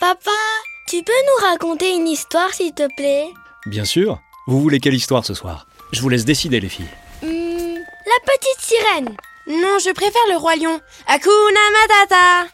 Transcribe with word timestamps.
papa, 0.00 0.30
tu 0.88 1.02
peux 1.02 1.12
nous 1.12 1.46
raconter 1.48 1.94
une 1.94 2.08
histoire 2.08 2.52
s'il 2.52 2.72
te 2.74 2.86
plaît? 2.96 3.26
Bien 3.66 3.84
sûr. 3.84 4.18
Vous 4.46 4.60
voulez 4.60 4.80
quelle 4.80 4.94
histoire 4.94 5.24
ce 5.24 5.34
soir? 5.34 5.66
Je 5.92 6.00
vous 6.00 6.08
laisse 6.08 6.24
décider 6.24 6.60
les 6.60 6.68
filles. 6.68 6.88
Hmm, 7.22 7.76
La 7.76 8.32
petite 8.32 8.60
sirène. 8.60 9.16
Non, 9.46 9.78
je 9.84 9.92
préfère 9.92 10.22
le 10.30 10.36
roi 10.36 10.56
lion. 10.56 10.80
Hakuna 11.06 11.60
Matata. 11.72 12.48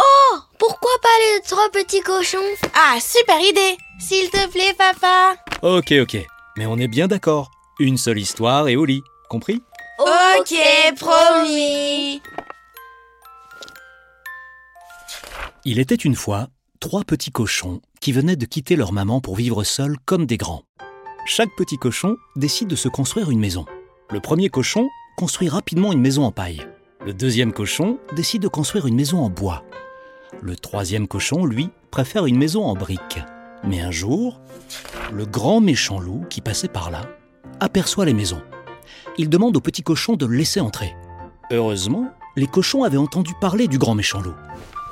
Oh, 0.00 0.38
pourquoi 0.58 0.90
pas 1.02 1.08
les 1.36 1.42
trois 1.42 1.68
petits 1.70 2.00
cochons? 2.00 2.38
Ah, 2.74 2.98
super 3.00 3.38
idée. 3.40 3.76
S'il 4.00 4.30
te 4.30 4.46
plaît, 4.48 4.74
papa. 4.76 5.36
Ok, 5.62 5.92
ok. 6.00 6.16
Mais 6.56 6.66
on 6.66 6.78
est 6.78 6.88
bien 6.88 7.06
d'accord. 7.06 7.50
Une 7.78 7.96
seule 7.98 8.18
histoire 8.18 8.68
et 8.68 8.76
au 8.76 8.84
lit. 8.84 9.02
Compris? 9.28 9.62
Ok, 9.98 10.54
promis. 10.98 12.20
Il 15.64 15.78
était 15.78 15.94
une 15.94 16.16
fois 16.16 16.48
trois 16.80 17.04
petits 17.04 17.30
cochons 17.30 17.80
qui 18.00 18.10
venaient 18.10 18.34
de 18.34 18.46
quitter 18.46 18.74
leur 18.74 18.92
maman 18.92 19.20
pour 19.20 19.36
vivre 19.36 19.62
seuls 19.62 19.96
comme 20.04 20.26
des 20.26 20.36
grands. 20.36 20.64
Chaque 21.24 21.54
petit 21.56 21.78
cochon 21.78 22.16
décide 22.34 22.66
de 22.66 22.74
se 22.74 22.88
construire 22.88 23.30
une 23.30 23.38
maison. 23.38 23.64
Le 24.10 24.18
premier 24.18 24.48
cochon 24.48 24.88
construit 25.16 25.48
rapidement 25.48 25.92
une 25.92 26.00
maison 26.00 26.24
en 26.24 26.32
paille. 26.32 26.66
Le 27.06 27.14
deuxième 27.14 27.52
cochon 27.52 28.00
décide 28.16 28.42
de 28.42 28.48
construire 28.48 28.88
une 28.88 28.96
maison 28.96 29.20
en 29.20 29.30
bois. 29.30 29.62
Le 30.40 30.56
troisième 30.56 31.06
cochon, 31.06 31.44
lui, 31.44 31.68
préfère 31.92 32.26
une 32.26 32.38
maison 32.38 32.64
en 32.64 32.74
briques. 32.74 33.20
Mais 33.62 33.80
un 33.80 33.92
jour, 33.92 34.40
le 35.12 35.26
grand 35.26 35.60
méchant 35.60 36.00
loup 36.00 36.24
qui 36.28 36.40
passait 36.40 36.66
par 36.66 36.90
là 36.90 37.02
aperçoit 37.60 38.04
les 38.04 38.14
maisons. 38.14 38.42
Il 39.16 39.28
demande 39.28 39.56
au 39.56 39.60
petit 39.60 39.84
cochon 39.84 40.16
de 40.16 40.26
le 40.26 40.34
laisser 40.34 40.58
entrer. 40.58 40.96
Heureusement, 41.52 42.08
les 42.34 42.48
cochons 42.48 42.82
avaient 42.82 42.96
entendu 42.96 43.32
parler 43.40 43.68
du 43.68 43.78
grand 43.78 43.94
méchant 43.94 44.22
loup. 44.22 44.34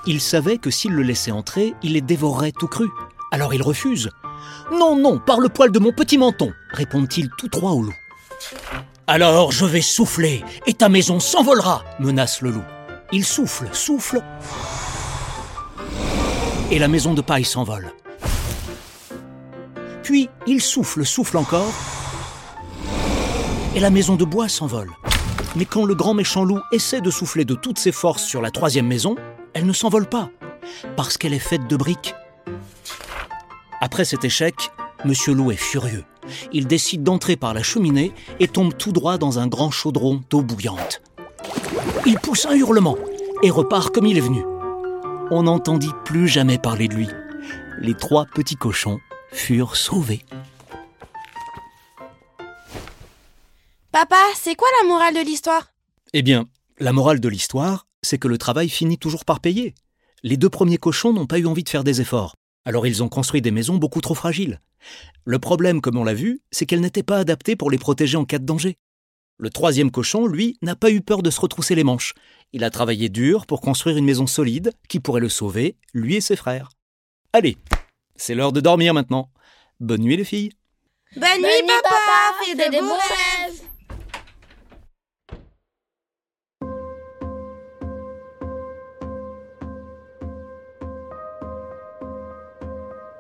Ils 0.07 0.21
savaient 0.21 0.59
que 0.59 0.71
s'ils 0.71 0.93
le 0.93 1.03
laissaient 1.03 1.31
entrer, 1.31 1.75
il 1.83 1.93
les 1.93 2.01
dévorerait 2.01 2.53
tout 2.53 2.69
cru. 2.69 2.89
Alors 3.33 3.53
ils 3.53 3.63
refusent. 3.63 4.11
Non, 4.73 4.97
non, 4.97 5.19
par 5.19 5.41
le 5.41 5.49
poil 5.49 5.71
de 5.71 5.79
mon 5.79 5.93
petit 5.93 6.17
menton, 6.17 6.53
répondent-ils 6.71 7.31
tous 7.37 7.49
trois 7.49 7.73
au 7.73 7.83
loup. 7.83 7.95
Alors 9.07 9.53
je 9.53 9.67
vais 9.67 9.83
souffler 9.83 10.43
et 10.67 10.75
ta 10.75 10.89
maison 10.89 11.21
s'envolera, 11.21 11.85
menace 11.99 12.41
le 12.41 12.51
loup. 12.51 12.65
Il 13.13 13.25
souffle, 13.25 13.69
souffle. 13.73 14.23
Et 16.71 16.79
la 16.79 16.89
maison 16.89 17.13
de 17.13 17.21
paille 17.21 17.45
s'envole. 17.45 17.93
Puis 20.03 20.29
il 20.47 20.63
souffle, 20.63 21.05
souffle 21.05 21.37
encore. 21.37 21.73
Et 23.75 23.81
la 23.81 23.91
maison 23.91 24.15
de 24.15 24.25
bois 24.25 24.49
s'envole. 24.49 24.91
Mais 25.57 25.65
quand 25.65 25.85
le 25.85 25.95
grand 25.95 26.15
méchant 26.15 26.45
loup 26.45 26.61
essaie 26.73 27.01
de 27.01 27.11
souffler 27.11 27.45
de 27.45 27.55
toutes 27.55 27.79
ses 27.79 27.93
forces 27.93 28.23
sur 28.23 28.41
la 28.41 28.51
troisième 28.51 28.87
maison, 28.87 29.17
elle 29.55 29.67
ne 29.67 29.73
s'envole 29.73 30.09
pas, 30.09 30.31
parce 30.97 31.17
qu'elle 31.17 31.35
est 31.35 31.39
faite 31.39 31.67
de 31.67 31.77
briques. 31.77 32.15
Après 33.81 34.05
cet 34.05 34.25
échec, 34.25 34.55
Monsieur 35.05 35.33
Loup 35.33 35.51
est 35.51 35.57
furieux. 35.57 36.05
Il 36.53 36.67
décide 36.67 37.03
d'entrer 37.03 37.37
par 37.37 37.55
la 37.55 37.63
cheminée 37.63 38.13
et 38.39 38.49
tombe 38.49 38.77
tout 38.77 38.93
droit 38.93 39.19
dans 39.19 39.39
un 39.39 39.47
grand 39.47 39.71
chaudron 39.71 40.23
d'eau 40.29 40.43
bouillante. 40.43 41.03
Il 42.07 42.19
pousse 42.19 42.47
un 42.47 42.55
hurlement 42.55 42.97
et 43.43 43.51
repart 43.51 43.95
comme 43.95 44.07
il 44.07 44.19
est 44.19 44.23
venu. 44.23 44.45
On 45.31 45.45
n'entendit 45.45 45.93
plus 46.05 46.29
jamais 46.29 46.59
parler 46.59 46.89
de 46.89 46.95
lui. 46.95 47.09
Les 47.79 47.95
trois 47.95 48.27
petits 48.27 48.57
cochons 48.57 48.99
furent 49.33 49.77
sauvés. 49.77 50.25
Papa, 53.93 54.23
c'est 54.35 54.55
quoi 54.55 54.69
la 54.83 54.89
morale 54.89 55.15
de 55.15 55.21
l'histoire? 55.21 55.73
Eh 56.13 56.23
bien, 56.23 56.47
la 56.79 56.93
morale 56.93 57.21
de 57.21 57.29
l'histoire, 57.29 57.87
c'est 58.03 58.19
que 58.19 58.29
le 58.29 58.39
travail 58.39 58.69
finit 58.69 58.99
toujours 58.99 59.25
par 59.25 59.41
payer. 59.41 59.75
Les 60.23 60.37
deux 60.37 60.51
premiers 60.51 60.79
cochons 60.79 61.13
n'ont 61.13 61.27
pas 61.27 61.39
eu 61.39 61.47
envie 61.47 61.65
de 61.65 61.69
faire 61.69 61.85
des 61.85 62.01
efforts. 62.01 62.35
Alors 62.65 62.87
ils 62.87 63.03
ont 63.03 63.09
construit 63.09 63.43
des 63.43 63.51
maisons 63.51 63.77
beaucoup 63.77 64.01
trop 64.01 64.15
fragiles. 64.15 64.61
Le 65.25 65.39
problème, 65.39 65.81
comme 65.81 65.97
on 65.97 66.05
l'a 66.05 66.15
vu, 66.15 66.41
c'est 66.51 66.67
qu'elles 66.67 66.81
n'étaient 66.81 67.03
pas 67.03 67.19
adaptées 67.19 67.57
pour 67.57 67.71
les 67.71 67.79
protéger 67.79 68.17
en 68.17 68.25
cas 68.25 68.39
de 68.39 68.45
danger. 68.47 68.77
Le 69.39 69.51
troisième 69.51 69.91
cochon, 69.91 70.27
lui, 70.27 70.59
n'a 70.61 70.77
pas 70.77 70.91
eu 70.91 71.01
peur 71.01 71.23
de 71.23 71.31
se 71.31 71.41
retrousser 71.41 71.75
les 71.75 71.85
manches. 71.85 72.15
Il 72.53 72.65
a 72.65 72.71
travaillé 72.71 73.09
dur 73.09 73.47
pour 73.47 73.63
construire 73.63 73.97
une 73.97 74.05
maison 74.05 74.27
solide 74.27 74.73
qui 74.89 75.01
pourrait 75.01 75.21
le 75.21 75.31
sauver, 75.31 75.77
lui 75.95 76.17
et 76.17 76.21
ses 76.21 76.37
frères. 76.37 76.71
Allez, 77.33 77.57
c'est 78.17 78.35
l'heure 78.35 78.53
de 78.53 78.61
dormir 78.61 78.93
maintenant. 78.93 79.31
Bonne 79.79 80.03
nuit 80.03 80.17
les 80.17 80.25
filles. 80.25 80.53
Bonne, 81.17 81.41
nuit, 81.41 81.67
papa. 81.67 82.45
Fais 82.45 82.55
de 82.55 82.81
beaux 82.81 82.93
rêves. 82.93 83.70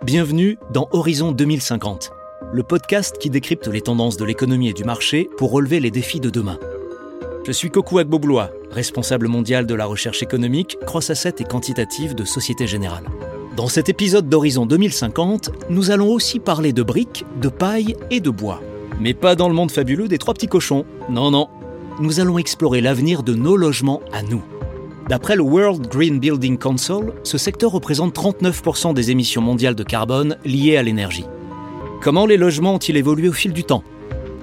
Bienvenue 0.02 0.56
dans 0.72 0.88
Horizon 0.92 1.30
2050, 1.30 2.10
le 2.54 2.62
podcast 2.62 3.18
qui 3.18 3.28
décrypte 3.28 3.66
les 3.66 3.82
tendances 3.82 4.16
de 4.16 4.24
l'économie 4.24 4.70
et 4.70 4.72
du 4.72 4.82
marché 4.82 5.28
pour 5.36 5.52
relever 5.52 5.78
les 5.78 5.90
défis 5.90 6.20
de 6.20 6.30
demain. 6.30 6.58
Je 7.46 7.52
suis 7.52 7.68
Kokou 7.68 7.98
Agboblois, 7.98 8.48
responsable 8.70 9.28
mondial 9.28 9.66
de 9.66 9.74
la 9.74 9.84
recherche 9.84 10.22
économique, 10.22 10.78
cross-asset 10.86 11.34
et 11.40 11.44
quantitative 11.44 12.14
de 12.14 12.24
Société 12.24 12.66
Générale. 12.66 13.04
Dans 13.56 13.68
cet 13.68 13.90
épisode 13.90 14.26
d'Horizon 14.26 14.64
2050, 14.64 15.50
nous 15.68 15.90
allons 15.90 16.08
aussi 16.08 16.38
parler 16.38 16.72
de 16.72 16.82
briques, 16.82 17.26
de 17.38 17.50
paille 17.50 17.94
et 18.10 18.20
de 18.20 18.30
bois. 18.30 18.62
Mais 19.00 19.12
pas 19.12 19.34
dans 19.34 19.48
le 19.48 19.54
monde 19.54 19.70
fabuleux 19.70 20.08
des 20.08 20.18
trois 20.18 20.32
petits 20.32 20.48
cochons. 20.48 20.86
Non, 21.10 21.30
non. 21.30 21.48
Nous 22.00 22.20
allons 22.20 22.38
explorer 22.38 22.80
l'avenir 22.80 23.22
de 23.22 23.34
nos 23.34 23.58
logements 23.58 24.00
à 24.14 24.22
nous. 24.22 24.42
D'après 25.10 25.34
le 25.34 25.42
World 25.42 25.88
Green 25.88 26.20
Building 26.20 26.56
Council, 26.56 27.00
ce 27.24 27.36
secteur 27.36 27.72
représente 27.72 28.14
39% 28.14 28.94
des 28.94 29.10
émissions 29.10 29.42
mondiales 29.42 29.74
de 29.74 29.82
carbone 29.82 30.36
liées 30.44 30.76
à 30.76 30.84
l'énergie. 30.84 31.24
Comment 32.00 32.26
les 32.26 32.36
logements 32.36 32.74
ont-ils 32.74 32.96
évolué 32.96 33.28
au 33.28 33.32
fil 33.32 33.52
du 33.52 33.64
temps? 33.64 33.82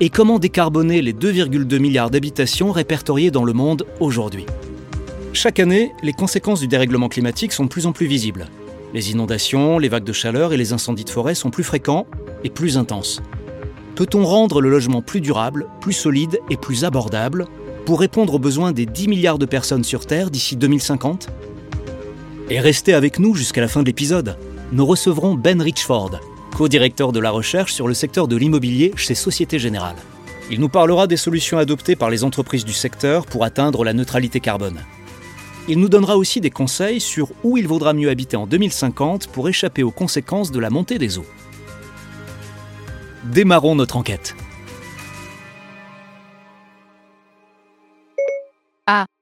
Et 0.02 0.10
comment 0.10 0.40
décarboner 0.40 1.02
les 1.02 1.14
2,2 1.14 1.80
milliards 1.80 2.10
d'habitations 2.10 2.74
répertoriées 2.74 3.32
dans 3.32 3.46
le 3.46 3.54
monde 3.54 3.86
aujourd'hui? 4.02 4.46
Chaque 5.32 5.62
année, 5.62 5.94
les 6.04 6.12
conséquences 6.12 6.60
du 6.60 6.68
dérèglement 6.68 7.08
climatique 7.08 7.54
sont 7.54 7.64
de 7.64 7.70
plus 7.70 7.86
en 7.86 7.94
plus 7.94 8.08
visibles. 8.08 8.48
Les 8.94 9.12
inondations, 9.12 9.80
les 9.80 9.88
vagues 9.88 10.04
de 10.04 10.12
chaleur 10.12 10.52
et 10.52 10.58
les 10.58 10.74
incendies 10.74 11.06
de 11.06 11.10
forêt 11.10 11.34
sont 11.34 11.50
plus 11.50 11.64
fréquents 11.64 12.08
et 12.44 12.50
plus 12.50 12.78
intenses. 12.78 13.22
Peut-on 13.96 14.26
rendre 14.26 14.60
le 14.60 14.70
logement 14.70 15.02
plus 15.02 15.22
durable, 15.22 15.68
plus 15.80 15.94
solide 15.94 16.42
et 16.50 16.58
plus 16.58 16.84
abordable? 16.84 17.46
Pour 17.88 18.02
répondre 18.02 18.34
aux 18.34 18.40
besoins 18.40 18.74
des 18.74 18.86
10 18.86 19.08
milliards 19.08 19.38
de 19.38 19.46
personnes 19.46 19.86
sur 19.86 20.06
Terre 20.06 20.30
d'ici 20.30 20.58
2050 20.58 21.30
Et 22.50 22.60
restez 22.60 22.94
avec 22.94 23.18
nous 23.18 23.34
jusqu'à 23.34 23.62
la 23.62 23.70
fin 23.70 23.80
de 23.80 23.86
l'épisode. 23.86 24.38
Nous 24.74 24.86
recevrons 24.86 25.36
Ben 25.36 25.62
Richford, 25.62 26.20
co-directeur 26.58 27.14
de 27.14 27.22
la 27.22 27.32
recherche 27.32 27.72
sur 27.72 27.88
le 27.88 27.94
secteur 27.94 28.28
de 28.28 28.36
l'immobilier 28.36 28.92
chez 28.98 29.16
Société 29.16 29.58
Générale. 29.58 29.96
Il 30.52 30.60
nous 30.60 30.68
parlera 30.68 31.08
des 31.08 31.16
solutions 31.16 31.60
adoptées 31.60 31.96
par 31.96 32.10
les 32.10 32.26
entreprises 32.26 32.66
du 32.66 32.74
secteur 32.74 33.26
pour 33.26 33.46
atteindre 33.46 33.86
la 33.86 33.94
neutralité 33.94 34.42
carbone. 34.42 34.82
Il 35.70 35.80
nous 35.80 35.88
donnera 35.88 36.18
aussi 36.18 36.42
des 36.42 36.52
conseils 36.52 37.00
sur 37.00 37.30
où 37.46 37.58
il 37.58 37.70
vaudra 37.70 37.94
mieux 37.94 38.10
habiter 38.10 38.36
en 38.36 38.48
2050 38.48 39.28
pour 39.28 39.48
échapper 39.48 39.84
aux 39.84 39.92
conséquences 39.92 40.52
de 40.52 40.60
la 40.60 40.70
montée 40.70 40.98
des 40.98 41.20
eaux. 41.20 41.26
Démarrons 43.24 43.76
notre 43.76 43.96
enquête. 43.96 44.36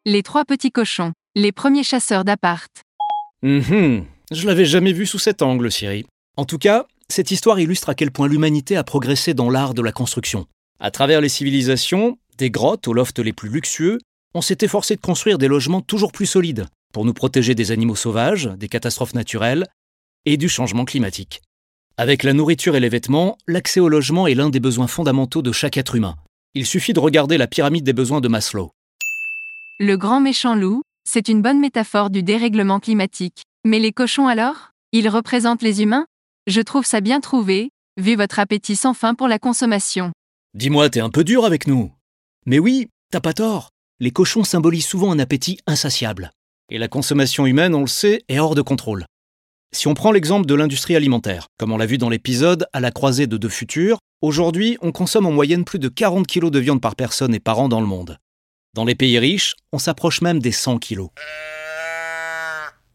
Les 0.08 0.22
trois 0.22 0.46
petits 0.46 0.72
cochons, 0.72 1.14
les 1.34 1.52
premiers 1.52 1.84
chasseurs 1.84 2.24
d'appart. 2.24 2.70
Mhm, 3.42 4.06
je 4.32 4.46
l'avais 4.46 4.66
jamais 4.66 4.94
vu 4.94 5.08
sous 5.08 5.18
cet 5.18 5.42
angle, 5.42 5.72
Siri. 5.72 6.06
En 6.38 6.46
tout 6.46 6.60
cas, 6.60 6.86
cette 7.10 7.32
histoire 7.32 7.60
illustre 7.60 7.90
à 7.90 7.96
quel 7.96 8.12
point 8.12 8.28
l'humanité 8.28 8.78
a 8.78 8.84
progressé 8.84 9.34
dans 9.34 9.50
l'art 9.50 9.74
de 9.74 9.82
la 9.82 9.92
construction. 9.92 10.46
À 10.80 10.92
travers 10.92 11.22
les 11.22 11.30
civilisations, 11.30 12.20
des 12.38 12.52
grottes 12.52 12.88
aux 12.88 12.94
lofts 12.94 13.18
les 13.18 13.34
plus 13.34 13.50
luxueux, 13.50 13.98
on 14.36 14.42
s'est 14.42 14.58
efforcé 14.62 14.96
de 14.96 15.02
construire 15.02 15.40
des 15.40 15.48
logements 15.48 15.82
toujours 15.82 16.12
plus 16.12 16.26
solides 16.28 16.68
pour 16.94 17.04
nous 17.04 17.14
protéger 17.14 17.56
des 17.56 17.72
animaux 17.72 17.96
sauvages, 17.96 18.52
des 18.58 18.68
catastrophes 18.68 19.16
naturelles 19.16 19.66
et 20.25 20.38
du 20.38 20.50
changement 20.50 20.86
climatique. 20.86 21.42
Avec 21.98 22.22
la 22.22 22.34
nourriture 22.34 22.75
et 22.75 22.80
les 22.80 22.90
vêtements, 22.90 23.38
l'accès 23.48 23.80
au 23.80 23.90
logement 23.90 24.28
est 24.28 24.36
l'un 24.36 24.50
des 24.50 24.60
besoins 24.60 24.88
fondamentaux 24.88 25.42
de 25.42 25.51
chaque 25.51 25.78
être 25.78 25.96
humain. 25.96 26.16
Il 26.54 26.66
suffit 26.66 26.94
de 26.94 27.00
regarder 27.00 27.38
la 27.38 27.48
pyramide 27.48 27.86
des 27.86 27.94
besoins 27.94 28.22
de 28.22 28.28
Maslow. 28.28 28.72
Le 29.77 29.98
grand 29.98 30.22
méchant 30.22 30.56
loup, 30.56 30.83
c'est 31.04 31.27
une 31.27 31.42
bonne 31.42 31.60
métaphore 31.60 32.10
du 32.10 32.24
dérèglement 32.24 32.80
climatique. 32.80 33.44
Mais 33.66 33.77
les 33.77 33.92
cochons 33.92 34.30
alors? 34.30 34.72
Ils 34.94 35.10
représentent 35.10 35.63
les 35.63 35.81
humains? 35.81 36.06
Je 36.48 36.62
trouve 36.62 36.86
ça 36.86 37.01
bien 37.01 37.19
trouvé, 37.19 37.72
vu 37.98 38.16
votre 38.16 38.39
appétit 38.39 38.77
sans 38.77 38.94
fin 38.94 39.16
pour 39.16 39.27
la 39.27 39.38
consommation. 39.38 40.13
Dis-moi, 40.54 40.89
t'es 40.89 41.01
un 41.01 41.10
peu 41.10 41.25
dur 41.25 41.44
avec 41.44 41.68
nous. 41.68 41.92
Mais 42.45 42.57
oui, 42.57 42.88
t'as 43.12 43.19
pas 43.19 43.33
tort. 43.33 43.72
Les 44.00 44.12
cochons 44.12 44.45
symbolisent 44.45 44.86
souvent 44.86 45.12
un 45.12 45.19
appétit 45.19 45.60
insatiable. 45.68 46.31
Et 46.72 46.77
la 46.77 46.88
consommation 46.88 47.45
humaine, 47.45 47.75
on 47.75 47.81
le 47.81 47.88
sait, 47.88 48.24
est 48.30 48.39
hors 48.39 48.56
de 48.56 48.62
contrôle. 48.62 49.04
Si 49.74 49.89
on 49.89 49.94
prend 49.94 50.13
l'exemple 50.13 50.45
de 50.45 50.56
l'industrie 50.56 50.95
alimentaire, 50.95 51.48
comme 51.60 51.74
on 51.74 51.77
l'a 51.77 51.86
vu 51.86 51.98
dans 51.98 52.07
l'épisode 52.07 52.66
À 52.72 52.80
la 52.80 52.92
croisée 52.92 53.27
de 53.27 53.36
deux 53.36 53.50
futurs, 53.50 53.98
aujourd'hui 54.22 54.77
on 54.81 54.94
consomme 54.94 55.25
en 55.25 55.33
moyenne 55.33 55.66
plus 55.66 55.80
de 55.80 55.89
40 55.89 56.27
kg 56.27 56.50
de 56.50 56.60
viande 56.60 56.80
par 56.80 56.95
personne 56.95 57.36
et 57.36 57.42
par 57.42 57.60
an 57.60 57.68
dans 57.68 57.81
le 57.81 57.88
monde. 57.88 58.18
Dans 58.75 58.83
les 58.83 58.95
pays 58.95 59.18
riches, 59.19 59.56
on 59.72 59.80
s'approche 59.80 60.22
même 60.22 60.39
des 60.39 60.51
100 60.51 60.80
kilos. 60.80 61.07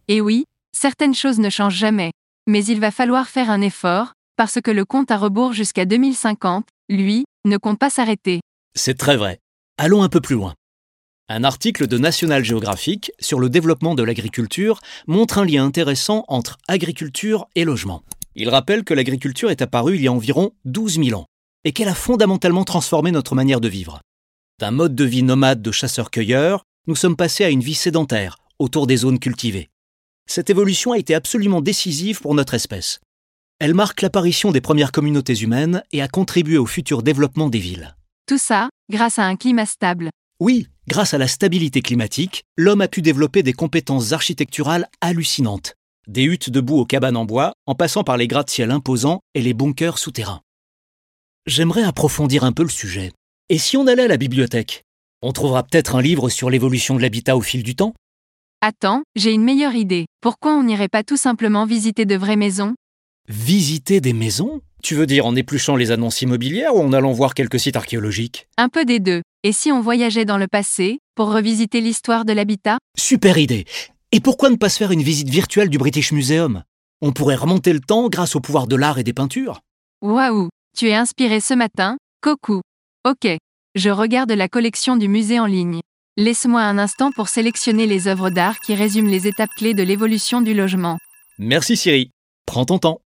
Et 0.09 0.21
oui, 0.21 0.45
certaines 0.77 1.15
choses 1.15 1.39
ne 1.39 1.49
changent 1.49 1.79
jamais. 1.79 2.11
Mais 2.47 2.63
il 2.67 2.81
va 2.81 2.91
falloir 2.91 3.29
faire 3.29 3.49
un 3.49 3.63
effort, 3.63 4.13
parce 4.37 4.61
que 4.63 4.71
le 4.71 4.85
compte 4.85 5.11
à 5.11 5.17
rebours 5.17 5.55
jusqu'à 5.55 5.87
2050, 5.87 6.67
lui, 6.91 7.25
ne 7.47 7.57
compte 7.57 7.79
pas 7.79 7.89
s'arrêter. 7.89 8.41
C'est 8.75 8.99
très 8.99 9.17
vrai. 9.17 9.39
Allons 9.79 10.03
un 10.03 10.11
peu 10.11 10.21
plus 10.21 10.35
loin. 10.35 10.53
Un 11.31 11.45
article 11.45 11.87
de 11.87 11.97
National 11.97 12.45
Geographic 12.45 13.11
sur 13.19 13.41
le 13.41 13.49
développement 13.49 13.95
de 13.95 14.03
l'agriculture 14.03 14.81
montre 15.07 15.39
un 15.39 15.47
lien 15.47 15.65
intéressant 15.65 16.27
entre 16.29 16.59
agriculture 16.69 17.47
et 17.55 17.65
logement. 17.65 18.03
Il 18.35 18.51
rappelle 18.51 18.85
que 18.85 18.93
l'agriculture 18.93 19.51
est 19.51 19.63
apparue 19.63 19.95
il 19.95 20.03
y 20.03 20.09
a 20.09 20.13
environ 20.13 20.53
12 20.67 21.03
000 21.03 21.19
ans 21.19 21.25
et 21.65 21.73
qu'elle 21.73 21.89
a 21.89 21.95
fondamentalement 21.95 22.65
transformé 22.65 23.13
notre 23.13 23.35
manière 23.35 23.63
de 23.63 23.69
vivre. 23.69 24.01
D'un 24.61 24.73
mode 24.73 24.95
de 24.95 25.05
vie 25.05 25.23
nomade 25.23 25.63
de 25.63 25.73
chasseurs-cueilleurs, 25.73 26.67
nous 26.87 26.95
sommes 26.95 27.17
passés 27.17 27.45
à 27.45 27.49
une 27.49 27.63
vie 27.63 27.75
sédentaire, 27.75 28.37
autour 28.59 28.87
des 28.87 28.99
zones 28.99 29.19
cultivées. 29.19 29.71
Cette 30.27 30.51
évolution 30.51 30.93
a 30.93 30.99
été 30.99 31.15
absolument 31.15 31.63
décisive 31.63 32.21
pour 32.21 32.35
notre 32.35 32.53
espèce. 32.53 33.01
Elle 33.59 33.73
marque 33.73 34.03
l'apparition 34.03 34.53
des 34.53 34.61
premières 34.61 34.93
communautés 34.93 35.39
humaines 35.39 35.83
et 35.93 36.03
a 36.03 36.09
contribué 36.09 36.59
au 36.59 36.67
futur 36.67 37.03
développement 37.03 37.49
des 37.49 37.59
villes. 37.59 37.97
Tout 38.27 38.37
ça, 38.37 38.69
grâce 38.91 39.19
à 39.19 39.25
un 39.25 39.37
climat 39.37 39.65
stable. 39.65 40.11
Oui, 40.41 40.67
grâce 40.87 41.15
à 41.15 41.19
la 41.19 41.27
stabilité 41.27 41.81
climatique, 41.81 42.43
l'homme 42.59 42.83
a 42.83 42.89
pu 42.89 43.01
développer 43.01 43.43
des 43.43 43.55
compétences 43.55 44.13
architecturales 44.13 44.89
hallucinantes. 45.01 45.73
Des 46.07 46.25
huttes 46.25 46.51
debout 46.51 46.77
aux 46.77 46.87
cabanes 46.87 47.17
en 47.17 47.25
bois, 47.25 47.55
en 47.65 47.75
passant 47.75 48.05
par 48.05 48.19
les 48.19 48.29
gratte-ciels 48.29 48.73
imposants 48.73 49.21
et 49.33 49.41
les 49.41 49.55
bunkers 49.55 49.97
souterrains. 49.97 50.43
J'aimerais 51.47 51.83
approfondir 51.83 52.45
un 52.45 52.53
peu 52.53 52.63
le 52.63 52.69
sujet. 52.69 53.13
Et 53.53 53.59
si 53.59 53.77
on 53.77 53.89
allait 53.89 54.05
à 54.05 54.09
la 54.09 54.17
bibliothèque 54.17 54.85
On 55.23 55.33
trouvera 55.33 55.65
peut-être 55.65 55.97
un 55.97 56.01
livre 56.01 56.29
sur 56.29 56.51
l'évolution 56.51 56.95
de 56.95 57.03
l'habitat 57.03 57.37
au 57.37 57.41
fil 57.41 57.65
du 57.65 57.75
temps? 57.75 57.95
Attends, 58.61 59.03
j'ai 59.17 59.33
une 59.33 59.43
meilleure 59.43 59.75
idée. 59.75 60.07
Pourquoi 60.21 60.55
on 60.55 60.63
n'irait 60.63 60.87
pas 60.87 61.03
tout 61.03 61.17
simplement 61.17 61.67
visiter 61.67 62.05
de 62.05 62.15
vraies 62.15 62.37
maisons? 62.37 62.77
Visiter 63.29 64.01
des 64.01 64.13
maisons? 64.13 64.61
Tu 64.85 64.95
veux 64.95 65.07
dire 65.07 65.27
en 65.27 65.35
épluchant 65.35 65.75
les 65.75 65.91
annonces 65.91 66.23
immobilières 66.23 66.77
ou 66.77 66.79
en 66.79 66.93
allant 66.93 67.11
voir 67.11 67.35
quelques 67.35 67.59
sites 67.59 67.75
archéologiques? 67.75 68.47
Un 68.57 68.69
peu 68.69 68.85
des 68.85 69.01
deux. 69.01 69.21
Et 69.43 69.51
si 69.51 69.73
on 69.73 69.81
voyageait 69.81 70.25
dans 70.25 70.39
le 70.39 70.47
passé, 70.47 71.01
pour 71.17 71.33
revisiter 71.33 71.81
l'histoire 71.81 72.25
de 72.25 72.33
l'habitat? 72.33 72.79
Super 72.97 73.37
idée. 73.37 73.65
Et 74.13 74.21
pourquoi 74.21 74.51
ne 74.51 74.57
pas 74.57 74.69
se 74.69 74.79
faire 74.79 74.93
une 74.93 75.03
visite 75.03 75.29
virtuelle 75.29 75.71
du 75.71 75.79
British 75.79 76.13
Museum? 76.13 76.63
On 77.03 77.11
pourrait 77.11 77.35
remonter 77.35 77.73
le 77.73 77.81
temps 77.81 78.11
grâce 78.11 78.37
au 78.37 78.41
pouvoir 78.41 78.69
de 78.69 78.77
l'art 78.77 79.01
et 79.01 79.05
des 79.05 79.13
peintures? 79.13 79.59
Waouh! 80.03 80.51
Tu 80.79 80.89
es 80.89 80.95
inspiré 80.95 81.41
ce 81.41 81.55
matin, 81.55 81.97
Coco. 82.21 82.61
Ok. 83.09 83.27
Je 83.77 83.89
regarde 83.89 84.31
la 84.33 84.49
collection 84.49 84.97
du 84.97 85.09
musée 85.09 85.41
en 85.41 85.47
ligne. 85.47 85.81
Laisse-moi 86.19 86.61
un 86.61 86.77
instant 86.77 87.13
pour 87.13 87.29
sélectionner 87.29 87.87
les 87.87 88.09
œuvres 88.09 88.29
d'art 88.29 88.61
qui 88.61 88.75
résument 88.75 89.09
les 89.09 89.27
étapes 89.27 89.55
clés 89.57 89.73
de 89.73 89.83
l'évolution 89.83 90.43
du 90.43 90.53
logement. 90.53 90.99
Merci 91.39 91.79
Siri. 91.79 92.11
Prends 92.45 92.67
ton 92.67 92.79
temps. 92.79 93.01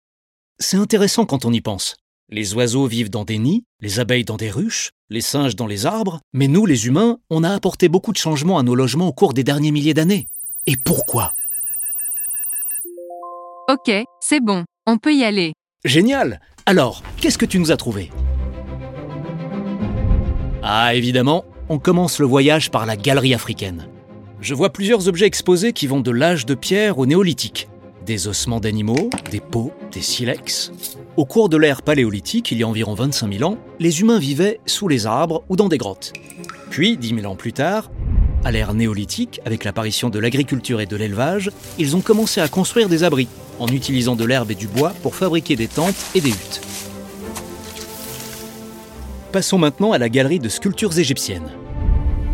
C'est 0.58 0.78
intéressant 0.78 1.26
quand 1.26 1.44
on 1.44 1.52
y 1.52 1.60
pense. 1.60 1.96
Les 2.30 2.54
oiseaux 2.54 2.86
vivent 2.86 3.10
dans 3.10 3.24
des 3.24 3.36
nids, 3.36 3.64
les 3.80 4.00
abeilles 4.00 4.24
dans 4.24 4.38
des 4.38 4.50
ruches, 4.50 4.92
les 5.10 5.20
singes 5.20 5.56
dans 5.56 5.66
les 5.66 5.84
arbres, 5.84 6.20
mais 6.32 6.48
nous, 6.48 6.64
les 6.64 6.86
humains, 6.86 7.18
on 7.28 7.44
a 7.44 7.50
apporté 7.50 7.90
beaucoup 7.90 8.12
de 8.12 8.16
changements 8.16 8.58
à 8.58 8.62
nos 8.62 8.74
logements 8.74 9.08
au 9.08 9.12
cours 9.12 9.34
des 9.34 9.44
derniers 9.44 9.72
milliers 9.72 9.92
d'années. 9.92 10.26
Et 10.66 10.76
pourquoi? 10.82 11.34
Ok, 13.68 13.92
c'est 14.20 14.40
bon, 14.40 14.64
on 14.86 14.96
peut 14.96 15.12
y 15.12 15.24
aller. 15.24 15.52
Génial 15.84 16.40
Alors, 16.64 17.02
qu'est-ce 17.18 17.36
que 17.36 17.44
tu 17.44 17.58
nous 17.58 17.72
as 17.72 17.76
trouvé? 17.76 18.10
Ah, 20.64 20.94
évidemment, 20.94 21.44
on 21.68 21.80
commence 21.80 22.20
le 22.20 22.26
voyage 22.26 22.70
par 22.70 22.86
la 22.86 22.96
galerie 22.96 23.34
africaine. 23.34 23.88
Je 24.40 24.54
vois 24.54 24.70
plusieurs 24.70 25.08
objets 25.08 25.26
exposés 25.26 25.72
qui 25.72 25.88
vont 25.88 26.00
de 26.00 26.12
l'âge 26.12 26.46
de 26.46 26.54
pierre 26.54 26.98
au 26.98 27.06
néolithique. 27.06 27.68
Des 28.06 28.28
ossements 28.28 28.60
d'animaux, 28.60 29.10
des 29.32 29.40
peaux, 29.40 29.72
des 29.92 30.02
silex. 30.02 30.70
Au 31.16 31.24
cours 31.24 31.48
de 31.48 31.56
l'ère 31.56 31.82
paléolithique, 31.82 32.52
il 32.52 32.58
y 32.58 32.62
a 32.62 32.68
environ 32.68 32.94
25 32.94 33.32
000 33.38 33.50
ans, 33.50 33.58
les 33.80 34.00
humains 34.00 34.20
vivaient 34.20 34.60
sous 34.66 34.86
les 34.86 35.06
arbres 35.06 35.42
ou 35.48 35.56
dans 35.56 35.68
des 35.68 35.78
grottes. 35.78 36.12
Puis, 36.70 36.96
10 36.96 37.16
000 37.22 37.32
ans 37.32 37.36
plus 37.36 37.52
tard, 37.52 37.90
à 38.44 38.52
l'ère 38.52 38.72
néolithique, 38.72 39.40
avec 39.44 39.64
l'apparition 39.64 40.10
de 40.10 40.20
l'agriculture 40.20 40.80
et 40.80 40.86
de 40.86 40.96
l'élevage, 40.96 41.50
ils 41.78 41.96
ont 41.96 42.00
commencé 42.00 42.40
à 42.40 42.46
construire 42.46 42.88
des 42.88 43.02
abris, 43.02 43.28
en 43.58 43.66
utilisant 43.66 44.14
de 44.14 44.24
l'herbe 44.24 44.52
et 44.52 44.56
du 44.56 44.68
bois 44.68 44.92
pour 45.02 45.16
fabriquer 45.16 45.56
des 45.56 45.68
tentes 45.68 46.06
et 46.14 46.20
des 46.20 46.30
huttes. 46.30 46.71
Passons 49.32 49.56
maintenant 49.56 49.92
à 49.92 49.98
la 49.98 50.10
galerie 50.10 50.40
de 50.40 50.50
sculptures 50.50 50.98
égyptiennes. 50.98 51.48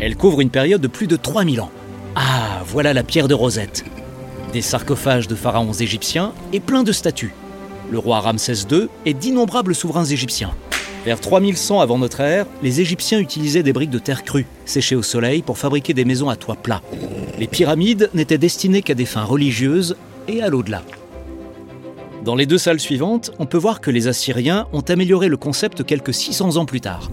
Elle 0.01 0.17
couvre 0.17 0.41
une 0.41 0.49
période 0.49 0.81
de 0.81 0.89
plus 0.89 1.07
de 1.07 1.15
3000 1.15 1.61
ans. 1.61 1.71
Ah, 2.15 2.61
voilà 2.67 2.93
la 2.93 3.03
pierre 3.03 3.29
de 3.29 3.33
Rosette. 3.33 3.85
Des 4.51 4.61
sarcophages 4.61 5.29
de 5.29 5.35
pharaons 5.35 5.71
égyptiens 5.71 6.33
et 6.51 6.59
plein 6.59 6.83
de 6.83 6.91
statues. 6.91 7.33
Le 7.89 7.97
roi 7.97 8.19
Ramsès 8.19 8.65
II 8.69 8.89
et 9.05 9.13
d'innombrables 9.13 9.75
souverains 9.75 10.03
égyptiens. 10.03 10.51
Vers 11.05 11.21
3100 11.21 11.79
avant 11.79 11.97
notre 11.97 12.19
ère, 12.19 12.45
les 12.61 12.81
Égyptiens 12.81 13.19
utilisaient 13.19 13.63
des 13.63 13.71
briques 13.71 13.89
de 13.89 13.99
terre 13.99 14.25
crue, 14.25 14.45
séchées 14.65 14.97
au 14.97 15.01
soleil, 15.01 15.41
pour 15.41 15.57
fabriquer 15.57 15.93
des 15.93 16.03
maisons 16.03 16.27
à 16.27 16.35
toit 16.35 16.57
plat. 16.57 16.81
Les 17.39 17.47
pyramides 17.47 18.09
n'étaient 18.13 18.37
destinées 18.37 18.81
qu'à 18.81 18.93
des 18.95 19.05
fins 19.05 19.23
religieuses 19.23 19.95
et 20.27 20.41
à 20.41 20.49
l'au-delà. 20.49 20.83
Dans 22.23 22.35
les 22.35 22.45
deux 22.45 22.57
salles 22.57 22.81
suivantes, 22.81 23.31
on 23.39 23.45
peut 23.45 23.57
voir 23.57 23.79
que 23.79 23.89
les 23.89 24.09
Assyriens 24.09 24.67
ont 24.73 24.81
amélioré 24.81 25.29
le 25.29 25.37
concept 25.37 25.85
quelques 25.85 26.13
600 26.13 26.57
ans 26.57 26.65
plus 26.65 26.81
tard. 26.81 27.09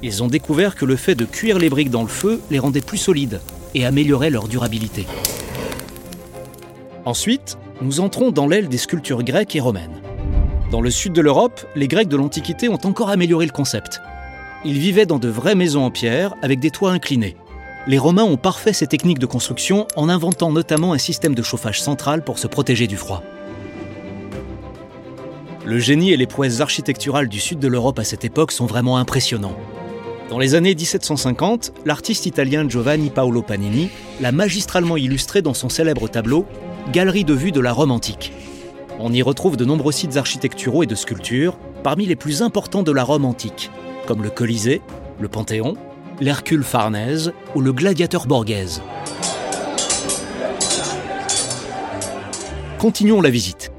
Ils 0.00 0.22
ont 0.22 0.28
découvert 0.28 0.76
que 0.76 0.84
le 0.84 0.94
fait 0.94 1.16
de 1.16 1.24
cuire 1.24 1.58
les 1.58 1.68
briques 1.68 1.90
dans 1.90 2.02
le 2.02 2.08
feu 2.08 2.40
les 2.50 2.60
rendait 2.60 2.80
plus 2.80 2.98
solides 2.98 3.40
et 3.74 3.84
améliorait 3.84 4.30
leur 4.30 4.46
durabilité. 4.46 5.06
Ensuite, 7.04 7.58
nous 7.82 7.98
entrons 7.98 8.30
dans 8.30 8.46
l'aile 8.46 8.68
des 8.68 8.78
sculptures 8.78 9.24
grecques 9.24 9.56
et 9.56 9.60
romaines. 9.60 10.00
Dans 10.70 10.80
le 10.80 10.90
sud 10.90 11.12
de 11.12 11.20
l'Europe, 11.20 11.66
les 11.74 11.88
Grecs 11.88 12.08
de 12.08 12.16
l'Antiquité 12.16 12.68
ont 12.68 12.78
encore 12.84 13.10
amélioré 13.10 13.46
le 13.46 13.52
concept. 13.52 14.00
Ils 14.64 14.78
vivaient 14.78 15.04
dans 15.04 15.18
de 15.18 15.28
vraies 15.28 15.56
maisons 15.56 15.84
en 15.84 15.90
pierre 15.90 16.34
avec 16.42 16.60
des 16.60 16.70
toits 16.70 16.92
inclinés. 16.92 17.36
Les 17.88 17.98
Romains 17.98 18.24
ont 18.24 18.36
parfait 18.36 18.72
ces 18.72 18.86
techniques 18.86 19.18
de 19.18 19.26
construction 19.26 19.88
en 19.96 20.08
inventant 20.08 20.52
notamment 20.52 20.92
un 20.92 20.98
système 20.98 21.34
de 21.34 21.42
chauffage 21.42 21.82
central 21.82 22.22
pour 22.22 22.38
se 22.38 22.46
protéger 22.46 22.86
du 22.86 22.96
froid. 22.96 23.22
Le 25.66 25.78
génie 25.78 26.12
et 26.12 26.18
les 26.18 26.26
prouesses 26.26 26.60
architecturales 26.60 27.28
du 27.28 27.40
sud 27.40 27.58
de 27.58 27.68
l'Europe 27.68 27.98
à 27.98 28.04
cette 28.04 28.26
époque 28.26 28.52
sont 28.52 28.66
vraiment 28.66 28.98
impressionnants. 28.98 29.56
Dans 30.28 30.38
les 30.38 30.54
années 30.54 30.74
1750, 30.74 31.72
l'artiste 31.86 32.26
italien 32.26 32.68
Giovanni 32.68 33.08
Paolo 33.08 33.40
Panini 33.40 33.88
l'a 34.20 34.30
magistralement 34.30 34.98
illustré 34.98 35.40
dans 35.40 35.54
son 35.54 35.70
célèbre 35.70 36.06
tableau 36.06 36.44
Galerie 36.92 37.24
de 37.24 37.32
vue 37.32 37.50
de 37.50 37.60
la 37.60 37.72
Rome 37.72 37.92
antique. 37.92 38.32
On 38.98 39.10
y 39.10 39.22
retrouve 39.22 39.56
de 39.56 39.64
nombreux 39.64 39.92
sites 39.92 40.18
architecturaux 40.18 40.82
et 40.82 40.86
de 40.86 40.94
sculptures, 40.94 41.56
parmi 41.82 42.04
les 42.04 42.16
plus 42.16 42.42
importants 42.42 42.82
de 42.82 42.92
la 42.92 43.02
Rome 43.02 43.24
antique, 43.24 43.70
comme 44.06 44.22
le 44.22 44.28
Colisée, 44.28 44.82
le 45.18 45.28
Panthéon, 45.28 45.76
l'Hercule 46.20 46.62
Farnèse 46.62 47.32
ou 47.54 47.62
le 47.62 47.72
Gladiateur 47.72 48.26
Borghese. 48.26 48.82
Continuons 52.78 53.22
la 53.22 53.30
visite. 53.30 53.73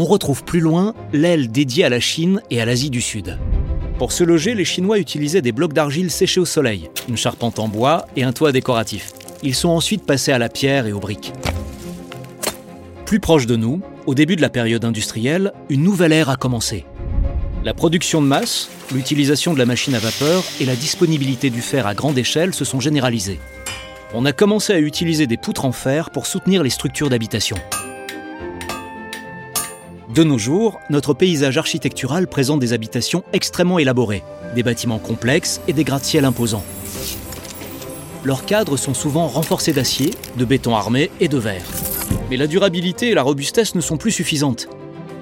On 0.00 0.04
retrouve 0.04 0.44
plus 0.44 0.60
loin 0.60 0.94
l'aile 1.12 1.50
dédiée 1.50 1.82
à 1.82 1.88
la 1.88 1.98
Chine 1.98 2.40
et 2.52 2.60
à 2.60 2.64
l'Asie 2.64 2.88
du 2.88 3.00
Sud. 3.00 3.36
Pour 3.98 4.12
se 4.12 4.22
loger, 4.22 4.54
les 4.54 4.64
Chinois 4.64 5.00
utilisaient 5.00 5.42
des 5.42 5.50
blocs 5.50 5.72
d'argile 5.72 6.12
séchés 6.12 6.38
au 6.38 6.44
soleil, 6.44 6.88
une 7.08 7.16
charpente 7.16 7.58
en 7.58 7.66
bois 7.66 8.06
et 8.14 8.22
un 8.22 8.32
toit 8.32 8.52
décoratif. 8.52 9.10
Ils 9.42 9.56
sont 9.56 9.70
ensuite 9.70 10.06
passés 10.06 10.30
à 10.30 10.38
la 10.38 10.48
pierre 10.48 10.86
et 10.86 10.92
aux 10.92 11.00
briques. 11.00 11.32
Plus 13.06 13.18
proche 13.18 13.46
de 13.46 13.56
nous, 13.56 13.80
au 14.06 14.14
début 14.14 14.36
de 14.36 14.40
la 14.40 14.50
période 14.50 14.84
industrielle, 14.84 15.52
une 15.68 15.82
nouvelle 15.82 16.12
ère 16.12 16.30
a 16.30 16.36
commencé. 16.36 16.84
La 17.64 17.74
production 17.74 18.22
de 18.22 18.28
masse, 18.28 18.70
l'utilisation 18.94 19.52
de 19.52 19.58
la 19.58 19.66
machine 19.66 19.96
à 19.96 19.98
vapeur 19.98 20.44
et 20.60 20.64
la 20.64 20.76
disponibilité 20.76 21.50
du 21.50 21.60
fer 21.60 21.88
à 21.88 21.94
grande 21.94 22.18
échelle 22.18 22.54
se 22.54 22.64
sont 22.64 22.78
généralisées. 22.78 23.40
On 24.14 24.26
a 24.26 24.32
commencé 24.32 24.72
à 24.72 24.78
utiliser 24.78 25.26
des 25.26 25.36
poutres 25.36 25.64
en 25.64 25.72
fer 25.72 26.10
pour 26.10 26.26
soutenir 26.26 26.62
les 26.62 26.70
structures 26.70 27.10
d'habitation. 27.10 27.56
De 30.18 30.24
nos 30.24 30.36
jours, 30.36 30.80
notre 30.90 31.14
paysage 31.14 31.58
architectural 31.58 32.26
présente 32.26 32.58
des 32.58 32.72
habitations 32.72 33.22
extrêmement 33.32 33.78
élaborées, 33.78 34.24
des 34.56 34.64
bâtiments 34.64 34.98
complexes 34.98 35.60
et 35.68 35.72
des 35.72 35.84
gratte-ciels 35.84 36.24
imposants. 36.24 36.64
Leurs 38.24 38.44
cadres 38.44 38.76
sont 38.76 38.94
souvent 38.94 39.28
renforcés 39.28 39.72
d'acier, 39.72 40.10
de 40.36 40.44
béton 40.44 40.74
armé 40.74 41.12
et 41.20 41.28
de 41.28 41.38
verre. 41.38 41.62
Mais 42.30 42.36
la 42.36 42.48
durabilité 42.48 43.10
et 43.10 43.14
la 43.14 43.22
robustesse 43.22 43.76
ne 43.76 43.80
sont 43.80 43.96
plus 43.96 44.10
suffisantes. 44.10 44.68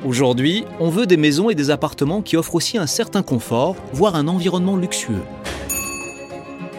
Aujourd'hui, 0.02 0.64
on 0.80 0.88
veut 0.88 1.04
des 1.04 1.18
maisons 1.18 1.50
et 1.50 1.54
des 1.54 1.68
appartements 1.68 2.22
qui 2.22 2.38
offrent 2.38 2.54
aussi 2.54 2.78
un 2.78 2.86
certain 2.86 3.22
confort, 3.22 3.76
voire 3.92 4.16
un 4.16 4.28
environnement 4.28 4.78
luxueux. 4.78 5.24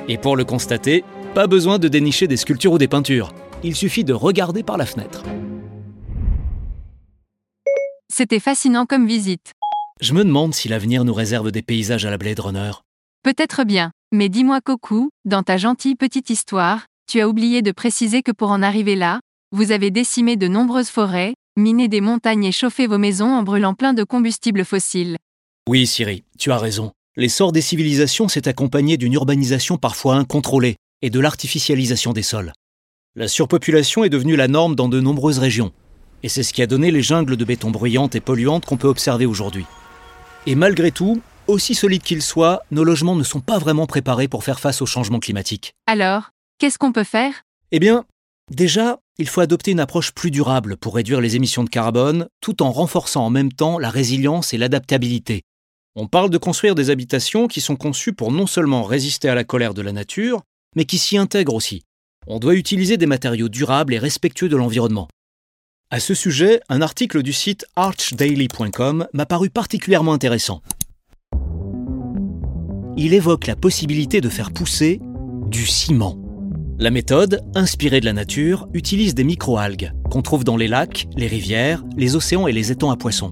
Et 0.07 0.17
pour 0.17 0.35
le 0.35 0.43
constater, 0.43 1.03
pas 1.35 1.45
besoin 1.45 1.77
de 1.77 1.87
dénicher 1.87 2.27
des 2.27 2.37
sculptures 2.37 2.71
ou 2.71 2.77
des 2.79 2.87
peintures. 2.87 3.31
Il 3.61 3.75
suffit 3.75 4.03
de 4.03 4.13
regarder 4.13 4.63
par 4.63 4.77
la 4.77 4.87
fenêtre. 4.87 5.21
C'était 8.17 8.39
fascinant 8.39 8.87
comme 8.87 9.05
visite. 9.05 9.51
Je 10.01 10.11
me 10.15 10.23
demande 10.23 10.55
si 10.55 10.67
l'avenir 10.67 11.05
nous 11.05 11.13
réserve 11.13 11.51
des 11.51 11.61
paysages 11.61 12.03
à 12.03 12.09
la 12.09 12.17
Blade 12.17 12.39
Runner. 12.39 12.71
Peut-être 13.21 13.63
bien, 13.63 13.91
mais 14.11 14.27
dis-moi 14.27 14.59
Coco, 14.59 15.09
dans 15.25 15.43
ta 15.43 15.57
gentille 15.57 15.93
petite 15.93 16.31
histoire, 16.31 16.87
tu 17.07 17.21
as 17.21 17.29
oublié 17.29 17.61
de 17.61 17.71
préciser 17.71 18.23
que 18.23 18.31
pour 18.31 18.49
en 18.49 18.63
arriver 18.63 18.95
là, 18.95 19.19
Vous 19.51 19.71
avez 19.71 19.91
décimé 19.91 20.35
de 20.35 20.47
nombreuses 20.47 20.89
forêts, 20.89 21.35
miné 21.59 21.87
des 21.89 22.01
montagnes 22.01 22.45
et 22.45 22.51
chauffé 22.51 22.87
vos 22.87 22.97
maisons 22.97 23.35
en 23.35 23.43
brûlant 23.43 23.75
plein 23.75 23.93
de 23.93 24.03
combustibles 24.03 24.65
fossiles. 24.65 25.17
Oui, 25.69 25.85
Siri, 25.85 26.23
tu 26.39 26.51
as 26.51 26.57
raison. 26.57 26.93
L'essor 27.17 27.51
des 27.51 27.61
civilisations 27.61 28.27
s'est 28.27 28.47
accompagné 28.47 28.97
d'une 28.97 29.13
urbanisation 29.13 29.77
parfois 29.77 30.15
incontrôlée 30.15 30.77
et 31.03 31.11
de 31.11 31.19
l'artificialisation 31.19 32.13
des 32.13 32.23
sols. 32.23 32.53
La 33.15 33.27
surpopulation 33.27 34.03
est 34.03 34.09
devenue 34.09 34.35
la 34.35 34.47
norme 34.47 34.73
dans 34.73 34.89
de 34.89 34.99
nombreuses 34.99 35.37
régions, 35.37 35.71
et 36.23 36.29
c'est 36.29 36.43
ce 36.43 36.53
qui 36.53 36.61
a 36.61 36.67
donné 36.67 36.91
les 36.91 37.01
jungles 37.01 37.37
de 37.37 37.45
béton 37.45 37.71
bruyantes 37.71 38.15
et 38.15 38.19
polluantes 38.19 38.65
qu'on 38.65 38.77
peut 38.77 38.87
observer 38.87 39.25
aujourd'hui. 39.25 39.65
Et 40.45 40.55
malgré 40.55 40.91
tout, 40.91 41.21
aussi 41.47 41.75
solides 41.75 42.03
qu'ils 42.03 42.21
soient, 42.21 42.61
nos 42.71 42.83
logements 42.83 43.15
ne 43.15 43.23
sont 43.23 43.39
pas 43.39 43.57
vraiment 43.57 43.85
préparés 43.85 44.27
pour 44.27 44.43
faire 44.43 44.59
face 44.59 44.81
au 44.81 44.85
changement 44.85 45.19
climatique. 45.19 45.73
Alors, 45.87 46.31
qu'est-ce 46.59 46.77
qu'on 46.77 46.91
peut 46.91 47.03
faire? 47.03 47.43
Eh 47.71 47.79
bien, 47.79 48.05
déjà, 48.51 48.99
il 49.17 49.27
faut 49.27 49.41
adopter 49.41 49.71
une 49.71 49.79
approche 49.79 50.11
plus 50.11 50.31
durable 50.31 50.77
pour 50.77 50.95
réduire 50.95 51.21
les 51.21 51.35
émissions 51.35 51.63
de 51.63 51.69
carbone, 51.69 52.27
tout 52.41 52.61
en 52.61 52.71
renforçant 52.71 53.25
en 53.25 53.29
même 53.29 53.51
temps 53.51 53.79
la 53.79 53.89
résilience 53.89 54.53
et 54.53 54.57
l'adaptabilité. 54.57 55.43
On 55.95 56.07
parle 56.07 56.29
de 56.29 56.37
construire 56.37 56.75
des 56.75 56.91
habitations 56.91 57.47
qui 57.47 57.59
sont 57.59 57.75
conçues 57.75 58.13
pour 58.13 58.31
non 58.31 58.45
seulement 58.45 58.83
résister 58.83 59.29
à 59.29 59.35
la 59.35 59.43
colère 59.43 59.73
de 59.73 59.81
la 59.81 59.91
nature, 59.91 60.41
mais 60.75 60.85
qui 60.85 60.97
s'y 60.97 61.17
intègrent 61.17 61.55
aussi. 61.55 61.81
On 62.27 62.39
doit 62.39 62.55
utiliser 62.55 62.97
des 62.97 63.05
matériaux 63.05 63.49
durables 63.49 63.93
et 63.93 63.99
respectueux 63.99 64.49
de 64.49 64.55
l'environnement. 64.55 65.07
À 65.89 66.01
ce 66.01 66.13
sujet, 66.13 66.59
un 66.67 66.81
article 66.81 67.23
du 67.23 67.31
site 67.31 67.65
archdaily.com 67.77 69.07
m'a 69.13 69.25
paru 69.25 69.49
particulièrement 69.49 70.11
intéressant. 70.11 70.61
Il 72.97 73.13
évoque 73.13 73.47
la 73.47 73.55
possibilité 73.55 74.19
de 74.19 74.27
faire 74.27 74.51
pousser 74.51 74.99
du 75.45 75.65
ciment. 75.65 76.17
La 76.77 76.91
méthode, 76.91 77.41
inspirée 77.55 78.01
de 78.01 78.05
la 78.05 78.11
nature, 78.11 78.67
utilise 78.73 79.15
des 79.15 79.23
microalgues 79.23 79.93
qu'on 80.11 80.21
trouve 80.21 80.43
dans 80.43 80.57
les 80.57 80.67
lacs, 80.67 81.07
les 81.15 81.27
rivières, 81.27 81.85
les 81.95 82.17
océans 82.17 82.47
et 82.47 82.51
les 82.51 82.69
étangs 82.73 82.91
à 82.91 82.97
poissons. 82.97 83.31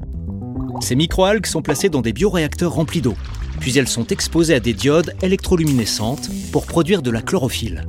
Ces 0.80 0.96
microalgues 0.96 1.48
sont 1.48 1.62
placées 1.62 1.90
dans 1.90 2.02
des 2.02 2.14
bioréacteurs 2.14 2.72
remplis 2.72 3.02
d'eau, 3.02 3.16
puis 3.60 3.78
elles 3.78 3.90
sont 3.90 4.08
exposées 4.08 4.56
à 4.56 4.62
des 4.62 4.74
diodes 4.74 5.14
électroluminescentes 5.22 6.30
pour 6.54 6.66
produire 6.66 7.02
de 7.02 7.12
la 7.12 7.22
chlorophylle. 7.22 7.86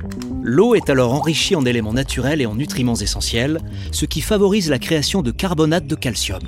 L'eau 0.49 0.75
est 0.75 0.89
alors 0.89 1.13
enrichie 1.13 1.57
en 1.57 1.65
éléments 1.65 1.91
naturels 1.91 2.39
et 2.39 2.45
en 2.45 2.55
nutriments 2.55 2.95
essentiels, 2.95 3.59
ce 3.91 4.05
qui 4.05 4.21
favorise 4.21 4.69
la 4.69 4.79
création 4.79 5.21
de 5.21 5.31
carbonate 5.31 5.85
de 5.87 5.95
calcium. 5.95 6.39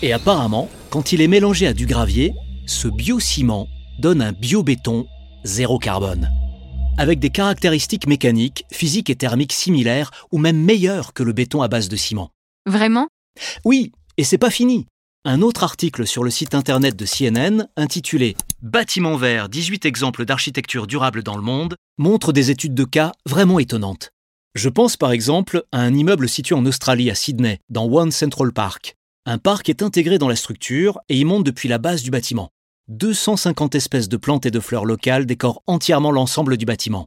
Et 0.00 0.14
apparemment, 0.14 0.70
quand 0.88 1.12
il 1.12 1.20
est 1.20 1.28
mélangé 1.28 1.66
à 1.66 1.74
du 1.74 1.84
gravier, 1.84 2.32
ce 2.64 2.88
biociment 2.88 3.68
donne 3.98 4.22
un 4.22 4.32
biobéton 4.32 5.06
zéro 5.44 5.78
carbone, 5.78 6.30
avec 6.96 7.18
des 7.18 7.28
caractéristiques 7.28 8.06
mécaniques, 8.06 8.64
physiques 8.72 9.10
et 9.10 9.16
thermiques 9.16 9.52
similaires 9.52 10.12
ou 10.32 10.38
même 10.38 10.56
meilleures 10.56 11.12
que 11.12 11.22
le 11.22 11.34
béton 11.34 11.60
à 11.60 11.68
base 11.68 11.90
de 11.90 11.96
ciment. 11.96 12.30
Vraiment? 12.64 13.08
Oui, 13.66 13.92
et 14.16 14.24
c'est 14.24 14.38
pas 14.38 14.48
fini. 14.48 14.86
Un 15.24 15.40
autre 15.40 15.62
article 15.62 16.04
sur 16.04 16.24
le 16.24 16.30
site 16.30 16.52
internet 16.52 16.96
de 16.96 17.06
CNN, 17.06 17.68
intitulé 17.76 18.36
Bâtiment 18.60 19.16
vert 19.16 19.48
18 19.48 19.86
exemples 19.86 20.24
d'architecture 20.24 20.88
durable 20.88 21.22
dans 21.22 21.36
le 21.36 21.42
monde, 21.42 21.76
montre 21.96 22.32
des 22.32 22.50
études 22.50 22.74
de 22.74 22.82
cas 22.82 23.12
vraiment 23.24 23.60
étonnantes. 23.60 24.10
Je 24.56 24.68
pense 24.68 24.96
par 24.96 25.12
exemple 25.12 25.62
à 25.70 25.78
un 25.78 25.94
immeuble 25.94 26.28
situé 26.28 26.56
en 26.56 26.66
Australie 26.66 27.08
à 27.08 27.14
Sydney, 27.14 27.60
dans 27.70 27.88
One 27.88 28.10
Central 28.10 28.52
Park. 28.52 28.96
Un 29.24 29.38
parc 29.38 29.68
est 29.68 29.82
intégré 29.82 30.18
dans 30.18 30.26
la 30.26 30.34
structure 30.34 30.98
et 31.08 31.16
y 31.16 31.24
monte 31.24 31.44
depuis 31.44 31.68
la 31.68 31.78
base 31.78 32.02
du 32.02 32.10
bâtiment. 32.10 32.50
250 32.88 33.76
espèces 33.76 34.08
de 34.08 34.16
plantes 34.16 34.46
et 34.46 34.50
de 34.50 34.58
fleurs 34.58 34.84
locales 34.84 35.24
décorent 35.24 35.62
entièrement 35.68 36.10
l'ensemble 36.10 36.56
du 36.56 36.64
bâtiment. 36.64 37.06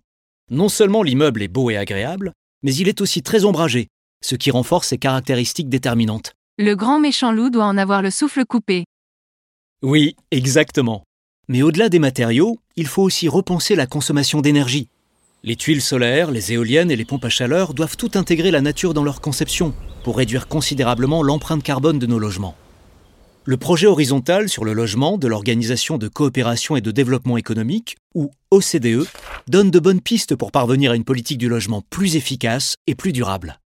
Non 0.49 0.69
seulement 0.69 1.03
l'immeuble 1.03 1.43
est 1.43 1.49
beau 1.49 1.69
et 1.69 1.75
agréable, 1.75 2.31
mais 2.63 2.73
il 2.75 2.87
est 2.87 3.01
aussi 3.01 3.23
très 3.23 3.43
ombragé, 3.43 3.89
ce 4.23 4.35
qui 4.35 4.51
renforce 4.51 4.87
ses 4.87 4.97
caractéristiques 4.97 5.67
déterminantes. 5.67 6.34
Le 6.57 6.73
grand 6.73 7.01
méchant 7.01 7.33
loup 7.33 7.49
doit 7.49 7.65
en 7.65 7.77
avoir 7.77 8.01
le 8.01 8.09
souffle 8.09 8.45
coupé. 8.45 8.85
Oui, 9.81 10.15
exactement. 10.31 11.03
Mais 11.49 11.61
au-delà 11.61 11.89
des 11.89 11.99
matériaux, 11.99 12.59
il 12.77 12.87
faut 12.87 13.01
aussi 13.01 13.27
repenser 13.27 13.75
la 13.75 13.87
consommation 13.87 14.39
d'énergie. 14.39 14.87
Les 15.43 15.57
tuiles 15.57 15.81
solaires, 15.81 16.31
les 16.31 16.53
éoliennes 16.53 16.91
et 16.91 16.95
les 16.95 17.03
pompes 17.03 17.25
à 17.25 17.29
chaleur 17.29 17.73
doivent 17.73 17.97
tout 17.97 18.11
intégrer 18.15 18.51
la 18.51 18.61
nature 18.61 18.93
dans 18.93 19.03
leur 19.03 19.19
conception 19.19 19.73
pour 20.05 20.15
réduire 20.15 20.47
considérablement 20.47 21.23
l'empreinte 21.23 21.61
carbone 21.61 21.99
de 21.99 22.07
nos 22.07 22.19
logements. 22.19 22.55
Le 23.43 23.57
projet 23.57 23.87
horizontal 23.87 24.47
sur 24.47 24.63
le 24.63 24.71
logement 24.71 25.17
de 25.17 25.27
l'Organisation 25.27 25.97
de 25.97 26.07
coopération 26.07 26.77
et 26.77 26.81
de 26.81 26.91
développement 26.91 27.35
économique, 27.35 27.97
ou 28.13 28.31
OCDE, 28.51 29.05
donne 29.49 29.71
de 29.71 29.79
bonnes 29.79 29.99
pistes 29.99 30.37
pour 30.37 30.53
parvenir 30.53 30.91
à 30.91 30.95
une 30.95 31.03
politique 31.03 31.37
du 31.37 31.49
logement 31.49 31.83
plus 31.89 32.15
efficace 32.15 32.75
et 32.87 32.95
plus 32.95 33.11
durable. 33.11 33.59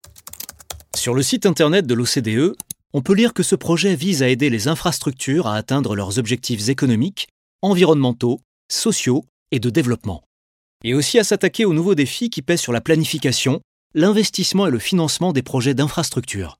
Sur 0.95 1.13
le 1.13 1.21
site 1.21 1.45
internet 1.45 1.85
de 1.85 1.93
l'OCDE, 1.93 2.55
on 2.97 3.01
peut 3.03 3.13
lire 3.13 3.35
que 3.35 3.43
ce 3.43 3.53
projet 3.53 3.95
vise 3.95 4.23
à 4.23 4.27
aider 4.27 4.49
les 4.49 4.67
infrastructures 4.67 5.45
à 5.45 5.53
atteindre 5.53 5.95
leurs 5.95 6.17
objectifs 6.17 6.67
économiques, 6.67 7.27
environnementaux, 7.61 8.39
sociaux 8.71 9.23
et 9.51 9.59
de 9.59 9.69
développement. 9.69 10.23
Et 10.83 10.95
aussi 10.95 11.19
à 11.19 11.23
s'attaquer 11.23 11.63
aux 11.63 11.75
nouveaux 11.75 11.93
défis 11.93 12.31
qui 12.31 12.41
pèsent 12.41 12.59
sur 12.59 12.73
la 12.73 12.81
planification, 12.81 13.61
l'investissement 13.93 14.65
et 14.65 14.71
le 14.71 14.79
financement 14.79 15.31
des 15.31 15.43
projets 15.43 15.75
d'infrastructures. 15.75 16.57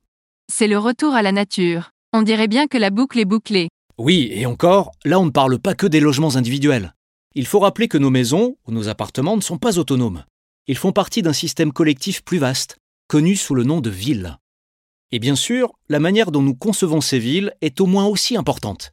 C'est 0.54 0.68
le 0.68 0.78
retour 0.78 1.16
à 1.16 1.24
la 1.24 1.32
nature. 1.32 1.90
On 2.14 2.22
dirait 2.22 2.48
bien 2.48 2.68
que 2.68 2.78
la 2.78 2.92
boucle 2.92 3.18
est 3.18 3.26
bouclée. 3.26 3.70
Oui, 3.98 4.30
et 4.32 4.46
encore, 4.46 4.92
là 5.06 5.20
on 5.20 5.26
ne 5.26 5.32
parle 5.32 5.58
pas 5.58 5.74
que 5.74 5.88
des 5.88 6.00
logements 6.00 6.36
individuels. 6.36 6.94
Il 7.34 7.48
faut 7.48 7.62
rappeler 7.62 7.88
que 7.88 7.98
nos 7.98 8.12
maisons 8.12 8.58
ou 8.68 8.72
nos 8.72 8.90
appartements 8.90 9.38
ne 9.38 9.42
sont 9.42 9.58
pas 9.58 9.80
autonomes. 9.80 10.24
Ils 10.68 10.78
font 10.78 10.92
partie 10.92 11.24
d'un 11.24 11.34
système 11.34 11.74
collectif 11.74 12.24
plus 12.24 12.38
vaste, 12.38 12.78
connu 13.08 13.36
sous 13.36 13.56
le 13.56 13.64
nom 13.64 13.82
de 13.82 13.90
ville. 13.90 14.38
Et 15.14 15.20
bien 15.20 15.36
sûr, 15.36 15.72
la 15.88 16.00
manière 16.00 16.32
dont 16.32 16.42
nous 16.42 16.54
concevons 16.54 17.00
ces 17.00 17.20
villes 17.20 17.54
est 17.62 17.80
au 17.80 17.86
moins 17.86 18.06
aussi 18.06 18.36
importante. 18.36 18.92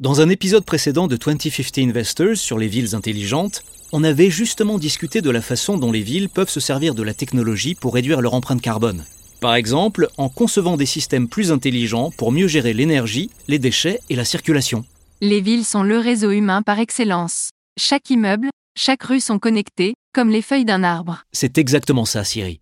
Dans 0.00 0.20
un 0.20 0.28
épisode 0.28 0.64
précédent 0.64 1.06
de 1.06 1.16
2050 1.16 1.78
Investors 1.78 2.36
sur 2.36 2.58
les 2.58 2.66
villes 2.66 2.96
intelligentes, 2.96 3.62
on 3.92 4.02
avait 4.02 4.30
justement 4.30 4.78
discuté 4.78 5.20
de 5.20 5.30
la 5.30 5.40
façon 5.40 5.78
dont 5.78 5.92
les 5.92 6.02
villes 6.02 6.28
peuvent 6.28 6.48
se 6.48 6.58
servir 6.58 6.96
de 6.96 7.04
la 7.04 7.14
technologie 7.14 7.76
pour 7.76 7.94
réduire 7.94 8.20
leur 8.20 8.34
empreinte 8.34 8.60
carbone. 8.60 9.04
Par 9.40 9.54
exemple, 9.54 10.08
en 10.18 10.28
concevant 10.28 10.76
des 10.76 10.86
systèmes 10.86 11.28
plus 11.28 11.52
intelligents 11.52 12.10
pour 12.16 12.32
mieux 12.32 12.48
gérer 12.48 12.72
l'énergie, 12.72 13.30
les 13.46 13.60
déchets 13.60 14.00
et 14.10 14.16
la 14.16 14.24
circulation. 14.24 14.84
Les 15.20 15.40
villes 15.40 15.64
sont 15.64 15.84
le 15.84 15.98
réseau 15.98 16.32
humain 16.32 16.62
par 16.62 16.80
excellence. 16.80 17.50
Chaque 17.78 18.10
immeuble, 18.10 18.48
chaque 18.76 19.04
rue 19.04 19.20
sont 19.20 19.38
connectés, 19.38 19.94
comme 20.12 20.30
les 20.30 20.42
feuilles 20.42 20.64
d'un 20.64 20.82
arbre. 20.82 21.22
C'est 21.32 21.58
exactement 21.58 22.06
ça, 22.06 22.24
Siri. 22.24 22.58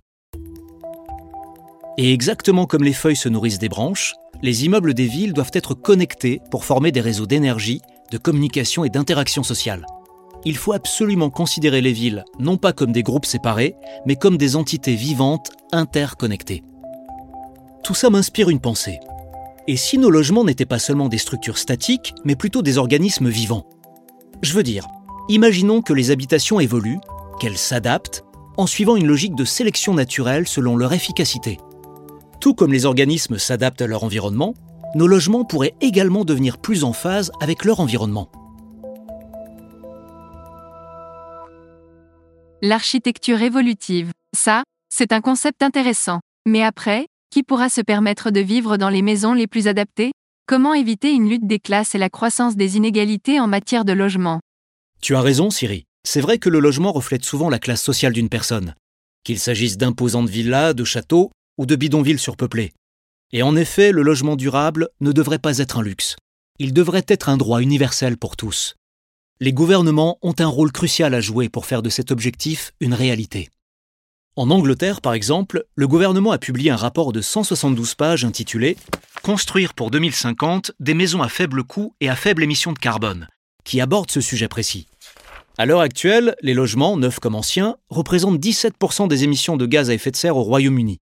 Et 2.02 2.14
exactement 2.14 2.64
comme 2.64 2.83
les 2.83 2.95
feuilles 2.95 3.14
se 3.14 3.28
nourrissent 3.28 3.59
des 3.59 3.69
branches, 3.69 4.14
les 4.40 4.64
immeubles 4.64 4.95
des 4.95 5.07
villes 5.07 5.35
doivent 5.35 5.50
être 5.52 5.75
connectés 5.75 6.40
pour 6.50 6.64
former 6.64 6.92
des 6.92 7.02
réseaux 7.02 7.26
d'énergie, 7.26 7.83
de 8.11 8.16
communication 8.16 8.85
et 8.85 8.88
d'interaction 8.88 9.42
sociale. 9.42 9.85
Il 10.47 10.57
faut 10.57 10.73
absolument 10.73 11.28
considérer 11.28 11.83
les 11.83 11.92
villes 11.92 12.25
non 12.38 12.57
pas 12.57 12.73
comme 12.73 12.92
des 12.92 13.02
groupes 13.02 13.26
séparés, 13.26 13.75
mais 14.07 14.16
comme 14.16 14.38
des 14.38 14.57
entités 14.57 14.95
vivantes 14.95 15.50
interconnectées. 15.73 16.62
Tout 17.85 17.92
ça 17.92 18.09
m'inspire 18.09 18.49
une 18.49 18.61
pensée. 18.61 18.99
Et 19.69 19.76
si 19.76 19.99
nos 19.99 20.09
logements 20.09 20.45
n'étaient 20.45 20.64
pas 20.64 20.78
seulement 20.78 21.11
des 21.11 21.19
structures 21.19 21.59
statiques, 21.59 22.14
mais 22.25 22.35
plutôt 22.35 22.62
des 22.62 22.78
organismes 22.78 23.28
vivants? 23.28 23.66
Je 24.40 24.54
veux 24.54 24.62
dire, 24.62 24.87
imaginons 25.28 25.83
que 25.83 25.92
les 25.92 26.11
habitations 26.11 26.61
évoluent, 26.61 27.00
qu'elles 27.40 27.59
s'adaptent, 27.59 28.25
en 28.57 28.66
suivant 28.66 28.97
une 28.97 29.07
logique 29.07 29.35
de 29.35 29.45
sélection 29.45 29.92
naturelle 29.92 30.49
selon 30.49 30.78
leur 30.78 30.95
efficacité. 30.95 31.59
Tout 32.40 32.54
comme 32.54 32.73
les 32.73 32.87
organismes 32.87 33.37
s'adaptent 33.37 33.82
à 33.82 33.87
leur 33.87 34.02
environnement, 34.02 34.54
nos 34.94 35.06
logements 35.06 35.44
pourraient 35.44 35.75
également 35.82 36.25
devenir 36.25 36.56
plus 36.56 36.85
en 36.85 36.94
phase 36.94 37.30
avec 37.40 37.66
leur 37.66 37.80
environnement. 37.80 38.30
L'architecture 42.62 43.42
évolutive. 43.42 44.11
Ça, 44.35 44.64
c'est 44.92 45.12
un 45.12 45.20
concept 45.20 45.62
intéressant. 45.62 46.20
Mais 46.47 46.62
après, 46.62 47.06
qui 47.30 47.42
pourra 47.42 47.68
se 47.68 47.82
permettre 47.82 48.30
de 48.30 48.40
vivre 48.40 48.78
dans 48.78 48.88
les 48.88 49.02
maisons 49.02 49.35
les 49.35 49.47
plus 49.47 49.68
adaptées? 49.68 50.12
Comment 50.47 50.73
éviter 50.73 51.12
une 51.12 51.28
lutte 51.28 51.47
des 51.47 51.59
classes 51.59 51.94
et 51.94 51.99
la 51.99 52.09
croissance 52.09 52.56
des 52.56 52.76
inégalités 52.76 53.38
en 53.38 53.47
matière 53.47 53.85
de 53.85 53.92
logement? 53.92 54.40
Tu 55.02 55.14
as 55.14 55.20
raison, 55.20 55.50
Siri. 55.50 55.85
C'est 56.04 56.20
vrai 56.20 56.38
que 56.38 56.49
le 56.49 56.59
logement 56.59 56.92
reflète 56.92 57.25
souvent 57.25 57.50
la 57.50 57.59
classe 57.59 57.82
sociale 57.82 58.14
d'une 58.14 58.30
personne. 58.30 58.75
Qu'il 59.25 59.38
s'agisse 59.38 59.76
d'imposantes 59.76 60.28
villas, 60.28 60.75
de 60.75 60.85
châteaux 60.85 61.30
ou 61.60 61.66
de 61.66 61.76
bidonvilles 61.76 62.18
surpeuplés. 62.18 62.72
Et 63.32 63.42
en 63.42 63.54
effet, 63.54 63.92
le 63.92 64.00
logement 64.00 64.34
durable 64.34 64.88
ne 65.02 65.12
devrait 65.12 65.38
pas 65.38 65.58
être 65.58 65.76
un 65.76 65.82
luxe. 65.82 66.16
Il 66.58 66.72
devrait 66.72 67.04
être 67.06 67.28
un 67.28 67.36
droit 67.36 67.60
universel 67.60 68.16
pour 68.16 68.38
tous. 68.38 68.76
Les 69.40 69.52
gouvernements 69.52 70.18
ont 70.22 70.34
un 70.38 70.46
rôle 70.46 70.72
crucial 70.72 71.12
à 71.12 71.20
jouer 71.20 71.50
pour 71.50 71.66
faire 71.66 71.82
de 71.82 71.90
cet 71.90 72.10
objectif 72.10 72.72
une 72.80 72.94
réalité. 72.94 73.50
En 74.36 74.48
Angleterre, 74.50 75.02
par 75.02 75.12
exemple, 75.12 75.66
le 75.74 75.86
gouvernement 75.86 76.32
a 76.32 76.38
publié 76.38 76.70
un 76.70 76.76
rapport 76.76 77.12
de 77.12 77.20
172 77.20 77.94
pages 77.94 78.24
intitulé 78.24 78.78
Construire 79.22 79.74
pour 79.74 79.90
2050 79.90 80.72
des 80.80 80.94
maisons 80.94 81.20
à 81.20 81.28
faible 81.28 81.62
coût 81.62 81.94
et 82.00 82.08
à 82.08 82.16
faible 82.16 82.42
émission 82.42 82.72
de 82.72 82.78
carbone, 82.78 83.28
qui 83.64 83.82
aborde 83.82 84.10
ce 84.10 84.22
sujet 84.22 84.48
précis. 84.48 84.86
À 85.58 85.66
l'heure 85.66 85.80
actuelle, 85.80 86.36
les 86.40 86.54
logements, 86.54 86.96
neufs 86.96 87.18
comme 87.18 87.34
anciens, 87.34 87.76
représentent 87.90 88.40
17% 88.40 89.08
des 89.08 89.24
émissions 89.24 89.58
de 89.58 89.66
gaz 89.66 89.90
à 89.90 89.94
effet 89.94 90.10
de 90.10 90.16
serre 90.16 90.38
au 90.38 90.42
Royaume-Uni. 90.42 91.00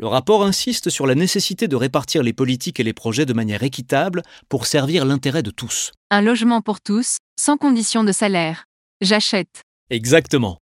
Le 0.00 0.06
rapport 0.06 0.44
insiste 0.44 0.90
sur 0.90 1.08
la 1.08 1.16
nécessité 1.16 1.66
de 1.66 1.74
répartir 1.74 2.22
les 2.22 2.32
politiques 2.32 2.78
et 2.78 2.84
les 2.84 2.92
projets 2.92 3.26
de 3.26 3.32
manière 3.32 3.64
équitable 3.64 4.22
pour 4.48 4.66
servir 4.66 5.04
l'intérêt 5.04 5.42
de 5.42 5.50
tous. 5.50 5.90
Un 6.12 6.22
logement 6.22 6.62
pour 6.62 6.80
tous, 6.80 7.16
sans 7.36 7.56
condition 7.56 8.04
de 8.04 8.12
salaire. 8.12 8.66
J'achète. 9.00 9.62
Exactement. 9.90 10.58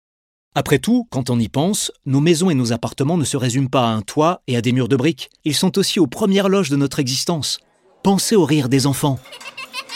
Après 0.54 0.78
tout, 0.78 1.08
quand 1.10 1.32
on 1.32 1.40
y 1.40 1.50
pense, 1.50 1.92
nos 2.06 2.20
maisons 2.20 2.52
et 2.52 2.54
nos 2.54 2.74
appartements 2.74 3.18
ne 3.18 3.24
se 3.24 3.36
résument 3.36 3.70
pas 3.70 3.88
à 3.88 3.94
un 3.94 4.04
toit 4.04 4.44
et 4.46 4.56
à 4.56 4.62
des 4.62 4.72
murs 4.72 4.88
de 4.88 4.96
briques. 4.96 5.32
Ils 5.46 5.56
sont 5.56 5.80
aussi 5.80 6.00
aux 6.00 6.06
premières 6.06 6.48
loges 6.48 6.70
de 6.70 6.76
notre 6.76 7.00
existence. 7.00 7.60
Pensez 8.04 8.36
au 8.36 8.46
rire 8.46 8.70
des 8.70 8.86
enfants, 8.86 9.18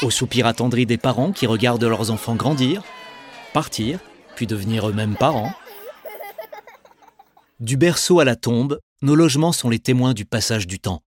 au 0.02 0.10
soupir 0.10 0.48
attendri 0.48 0.88
des 0.88 0.98
parents 0.98 1.32
qui 1.32 1.46
regardent 1.46 1.84
leurs 1.84 2.10
enfants 2.10 2.36
grandir, 2.36 2.82
partir, 3.54 4.00
puis 4.36 4.48
devenir 4.48 4.90
eux-mêmes 4.90 5.16
parents. 5.16 5.54
Du 7.60 7.78
berceau 7.78 8.20
à 8.20 8.26
la 8.26 8.36
tombe, 8.36 8.80
nos 9.02 9.16
logements 9.16 9.52
sont 9.52 9.70
les 9.70 9.80
témoins 9.80 10.14
du 10.14 10.26
passage 10.26 10.66
du 10.66 10.80
temps. 10.80 11.04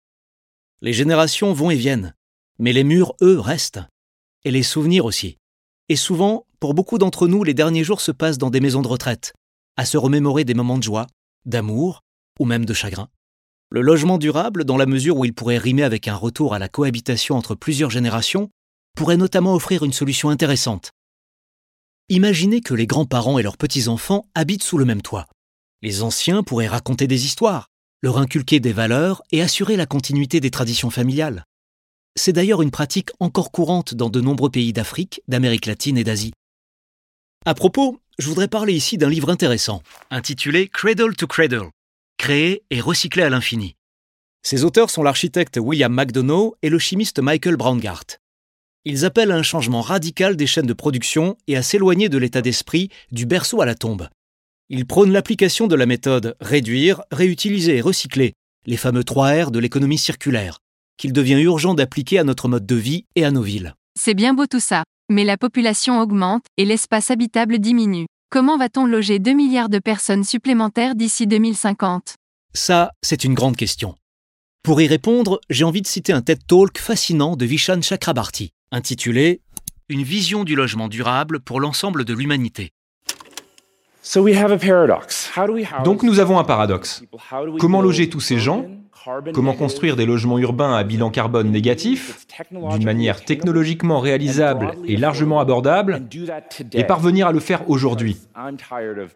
Les 0.80 0.92
générations 0.92 1.52
vont 1.52 1.70
et 1.70 1.76
viennent, 1.76 2.14
mais 2.58 2.72
les 2.72 2.84
murs, 2.84 3.14
eux, 3.22 3.38
restent. 3.38 3.80
Et 4.44 4.50
les 4.50 4.62
souvenirs 4.62 5.04
aussi. 5.04 5.38
Et 5.88 5.96
souvent, 5.96 6.46
pour 6.58 6.74
beaucoup 6.74 6.98
d'entre 6.98 7.28
nous, 7.28 7.44
les 7.44 7.54
derniers 7.54 7.84
jours 7.84 8.00
se 8.00 8.12
passent 8.12 8.38
dans 8.38 8.50
des 8.50 8.60
maisons 8.60 8.82
de 8.82 8.88
retraite, 8.88 9.34
à 9.76 9.84
se 9.84 9.96
remémorer 9.96 10.44
des 10.44 10.54
moments 10.54 10.78
de 10.78 10.82
joie, 10.82 11.06
d'amour 11.44 12.02
ou 12.40 12.44
même 12.44 12.64
de 12.64 12.74
chagrin. 12.74 13.08
Le 13.70 13.80
logement 13.80 14.18
durable, 14.18 14.64
dans 14.64 14.76
la 14.76 14.86
mesure 14.86 15.16
où 15.16 15.24
il 15.24 15.34
pourrait 15.34 15.58
rimer 15.58 15.82
avec 15.82 16.08
un 16.08 16.14
retour 16.14 16.54
à 16.54 16.58
la 16.58 16.68
cohabitation 16.68 17.36
entre 17.36 17.54
plusieurs 17.54 17.90
générations, 17.90 18.50
pourrait 18.96 19.16
notamment 19.16 19.54
offrir 19.54 19.84
une 19.84 19.92
solution 19.92 20.28
intéressante. 20.28 20.90
Imaginez 22.08 22.60
que 22.60 22.74
les 22.74 22.86
grands-parents 22.86 23.38
et 23.38 23.42
leurs 23.42 23.56
petits-enfants 23.56 24.26
habitent 24.34 24.62
sous 24.62 24.78
le 24.78 24.84
même 24.84 25.02
toit. 25.02 25.26
Les 25.82 26.02
anciens 26.02 26.42
pourraient 26.42 26.68
raconter 26.68 27.06
des 27.06 27.26
histoires, 27.26 27.68
leur 28.02 28.18
inculquer 28.18 28.60
des 28.60 28.72
valeurs 28.72 29.22
et 29.32 29.42
assurer 29.42 29.76
la 29.76 29.86
continuité 29.86 30.40
des 30.40 30.50
traditions 30.50 30.90
familiales. 30.90 31.44
C'est 32.14 32.32
d'ailleurs 32.32 32.62
une 32.62 32.70
pratique 32.70 33.10
encore 33.20 33.52
courante 33.52 33.94
dans 33.94 34.10
de 34.10 34.20
nombreux 34.20 34.50
pays 34.50 34.72
d'Afrique, 34.72 35.20
d'Amérique 35.28 35.66
latine 35.66 35.98
et 35.98 36.04
d'Asie. 36.04 36.32
À 37.44 37.54
propos, 37.54 38.00
je 38.18 38.28
voudrais 38.28 38.48
parler 38.48 38.72
ici 38.72 38.96
d'un 38.98 39.10
livre 39.10 39.30
intéressant, 39.30 39.82
intitulé 40.10 40.68
Cradle 40.68 41.14
to 41.14 41.26
Cradle, 41.26 41.70
créer 42.16 42.62
et 42.70 42.80
recycler 42.80 43.22
à 43.22 43.30
l'infini. 43.30 43.76
Ses 44.42 44.64
auteurs 44.64 44.90
sont 44.90 45.02
l'architecte 45.02 45.58
William 45.60 45.92
McDonough 45.92 46.54
et 46.62 46.70
le 46.70 46.78
chimiste 46.78 47.18
Michael 47.18 47.56
Braungart. 47.56 48.06
Ils 48.84 49.04
appellent 49.04 49.32
à 49.32 49.36
un 49.36 49.42
changement 49.42 49.82
radical 49.82 50.36
des 50.36 50.46
chaînes 50.46 50.66
de 50.66 50.72
production 50.72 51.36
et 51.48 51.56
à 51.56 51.62
s'éloigner 51.62 52.08
de 52.08 52.18
l'état 52.18 52.40
d'esprit 52.40 52.88
du 53.10 53.26
berceau 53.26 53.60
à 53.60 53.66
la 53.66 53.74
tombe. 53.74 54.08
Ils 54.68 54.84
prônent 54.84 55.12
l'application 55.12 55.68
de 55.68 55.76
la 55.76 55.86
méthode 55.86 56.36
réduire, 56.40 57.02
réutiliser 57.12 57.76
et 57.76 57.80
recycler, 57.80 58.32
les 58.66 58.76
fameux 58.76 59.04
3 59.04 59.44
R 59.44 59.50
de 59.52 59.60
l'économie 59.60 59.98
circulaire, 59.98 60.58
qu'il 60.96 61.12
devient 61.12 61.40
urgent 61.40 61.74
d'appliquer 61.74 62.18
à 62.18 62.24
notre 62.24 62.48
mode 62.48 62.66
de 62.66 62.74
vie 62.74 63.04
et 63.14 63.24
à 63.24 63.30
nos 63.30 63.42
villes. 63.42 63.74
C'est 63.96 64.14
bien 64.14 64.34
beau 64.34 64.46
tout 64.46 64.58
ça, 64.58 64.82
mais 65.08 65.22
la 65.22 65.36
population 65.36 66.00
augmente 66.00 66.42
et 66.56 66.64
l'espace 66.64 67.12
habitable 67.12 67.60
diminue. 67.60 68.06
Comment 68.28 68.58
va-t-on 68.58 68.86
loger 68.86 69.20
2 69.20 69.32
milliards 69.34 69.68
de 69.68 69.78
personnes 69.78 70.24
supplémentaires 70.24 70.96
d'ici 70.96 71.28
2050 71.28 72.16
Ça, 72.52 72.90
c'est 73.02 73.22
une 73.22 73.34
grande 73.34 73.56
question. 73.56 73.94
Pour 74.64 74.80
y 74.80 74.88
répondre, 74.88 75.40
j'ai 75.48 75.62
envie 75.62 75.82
de 75.82 75.86
citer 75.86 76.12
un 76.12 76.22
TED 76.22 76.44
Talk 76.44 76.76
fascinant 76.78 77.36
de 77.36 77.46
Vishan 77.46 77.82
Chakrabarty, 77.82 78.50
intitulé 78.72 79.42
Une 79.88 80.02
vision 80.02 80.42
du 80.42 80.56
logement 80.56 80.88
durable 80.88 81.38
pour 81.38 81.60
l'ensemble 81.60 82.04
de 82.04 82.14
l'humanité. 82.14 82.72
Donc 85.84 86.02
nous 86.02 86.20
avons 86.20 86.38
un 86.38 86.44
paradoxe. 86.44 87.02
Comment 87.58 87.82
loger 87.82 88.08
tous 88.08 88.20
ces 88.20 88.38
gens? 88.38 88.66
Comment 89.32 89.52
construire 89.52 89.96
des 89.96 90.06
logements 90.06 90.38
urbains 90.38 90.74
à 90.74 90.82
bilan 90.82 91.10
carbone 91.10 91.50
négatif, 91.50 92.26
d'une 92.50 92.84
manière 92.84 93.24
technologiquement 93.24 94.00
réalisable 94.00 94.72
et 94.84 94.96
largement 94.96 95.38
abordable, 95.38 96.02
et 96.72 96.84
parvenir 96.84 97.28
à 97.28 97.32
le 97.32 97.40
faire 97.40 97.68
aujourd'hui 97.70 98.16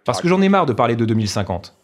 Parce 0.05 0.21
que 0.21 0.29
j'en 0.29 0.43
ai 0.43 0.49
marre 0.49 0.67
de 0.67 0.73
parler 0.73 0.97
de 0.97 1.05
2050. 1.05 1.75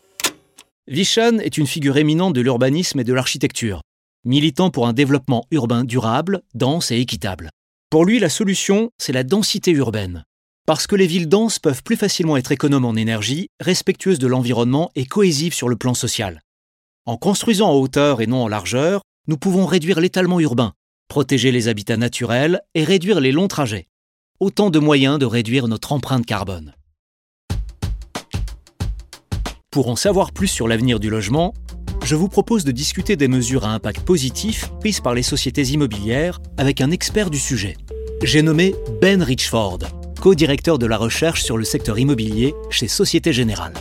Vishan 0.88 1.38
est 1.38 1.58
une 1.58 1.66
figure 1.66 1.96
éminente 1.96 2.32
de 2.32 2.40
l'urbanisme 2.40 3.00
et 3.00 3.04
de 3.04 3.12
l'architecture, 3.12 3.80
militant 4.24 4.70
pour 4.70 4.86
un 4.86 4.92
développement 4.92 5.44
urbain 5.50 5.82
durable, 5.82 6.42
dense 6.54 6.92
et 6.92 7.00
équitable. 7.00 7.50
Pour 7.90 8.04
lui, 8.04 8.20
la 8.20 8.28
solution, 8.28 8.90
c'est 8.98 9.12
la 9.12 9.24
densité 9.24 9.72
urbaine. 9.72 10.24
Parce 10.66 10.88
que 10.88 10.96
les 10.96 11.06
villes 11.06 11.28
denses 11.28 11.60
peuvent 11.60 11.84
plus 11.84 11.94
facilement 11.94 12.36
être 12.36 12.50
économes 12.50 12.84
en 12.84 12.96
énergie, 12.96 13.50
respectueuses 13.60 14.18
de 14.18 14.26
l'environnement 14.26 14.90
et 14.96 15.06
cohésives 15.06 15.54
sur 15.54 15.68
le 15.68 15.76
plan 15.76 15.94
social. 15.94 16.40
En 17.06 17.16
construisant 17.16 17.70
en 17.70 17.76
hauteur 17.76 18.20
et 18.20 18.26
non 18.26 18.42
en 18.42 18.48
largeur, 18.48 19.02
nous 19.28 19.36
pouvons 19.36 19.64
réduire 19.64 20.00
l'étalement 20.00 20.40
urbain, 20.40 20.72
protéger 21.06 21.52
les 21.52 21.68
habitats 21.68 21.96
naturels 21.96 22.62
et 22.74 22.82
réduire 22.82 23.20
les 23.20 23.30
longs 23.30 23.46
trajets. 23.46 23.86
Autant 24.40 24.70
de 24.70 24.80
moyens 24.80 25.20
de 25.20 25.24
réduire 25.24 25.68
notre 25.68 25.92
empreinte 25.92 26.26
carbone. 26.26 26.74
Pour 29.70 29.88
en 29.88 29.94
savoir 29.94 30.32
plus 30.32 30.48
sur 30.48 30.66
l'avenir 30.66 30.98
du 30.98 31.10
logement, 31.10 31.54
je 32.04 32.16
vous 32.16 32.28
propose 32.28 32.64
de 32.64 32.72
discuter 32.72 33.14
des 33.14 33.28
mesures 33.28 33.66
à 33.66 33.72
impact 33.72 34.00
positif 34.00 34.72
prises 34.80 35.00
par 35.00 35.14
les 35.14 35.22
sociétés 35.22 35.68
immobilières 35.68 36.40
avec 36.56 36.80
un 36.80 36.90
expert 36.90 37.30
du 37.30 37.38
sujet. 37.38 37.76
J'ai 38.22 38.42
nommé 38.42 38.74
Ben 39.00 39.22
Richford, 39.22 39.78
co-directeur 40.26 40.76
de 40.76 40.86
la 40.86 40.96
recherche 40.96 41.44
sur 41.44 41.56
le 41.56 41.62
secteur 41.62 42.00
immobilier 42.00 42.52
chez 42.68 42.88
Société 42.88 43.32
Générale. 43.32 43.74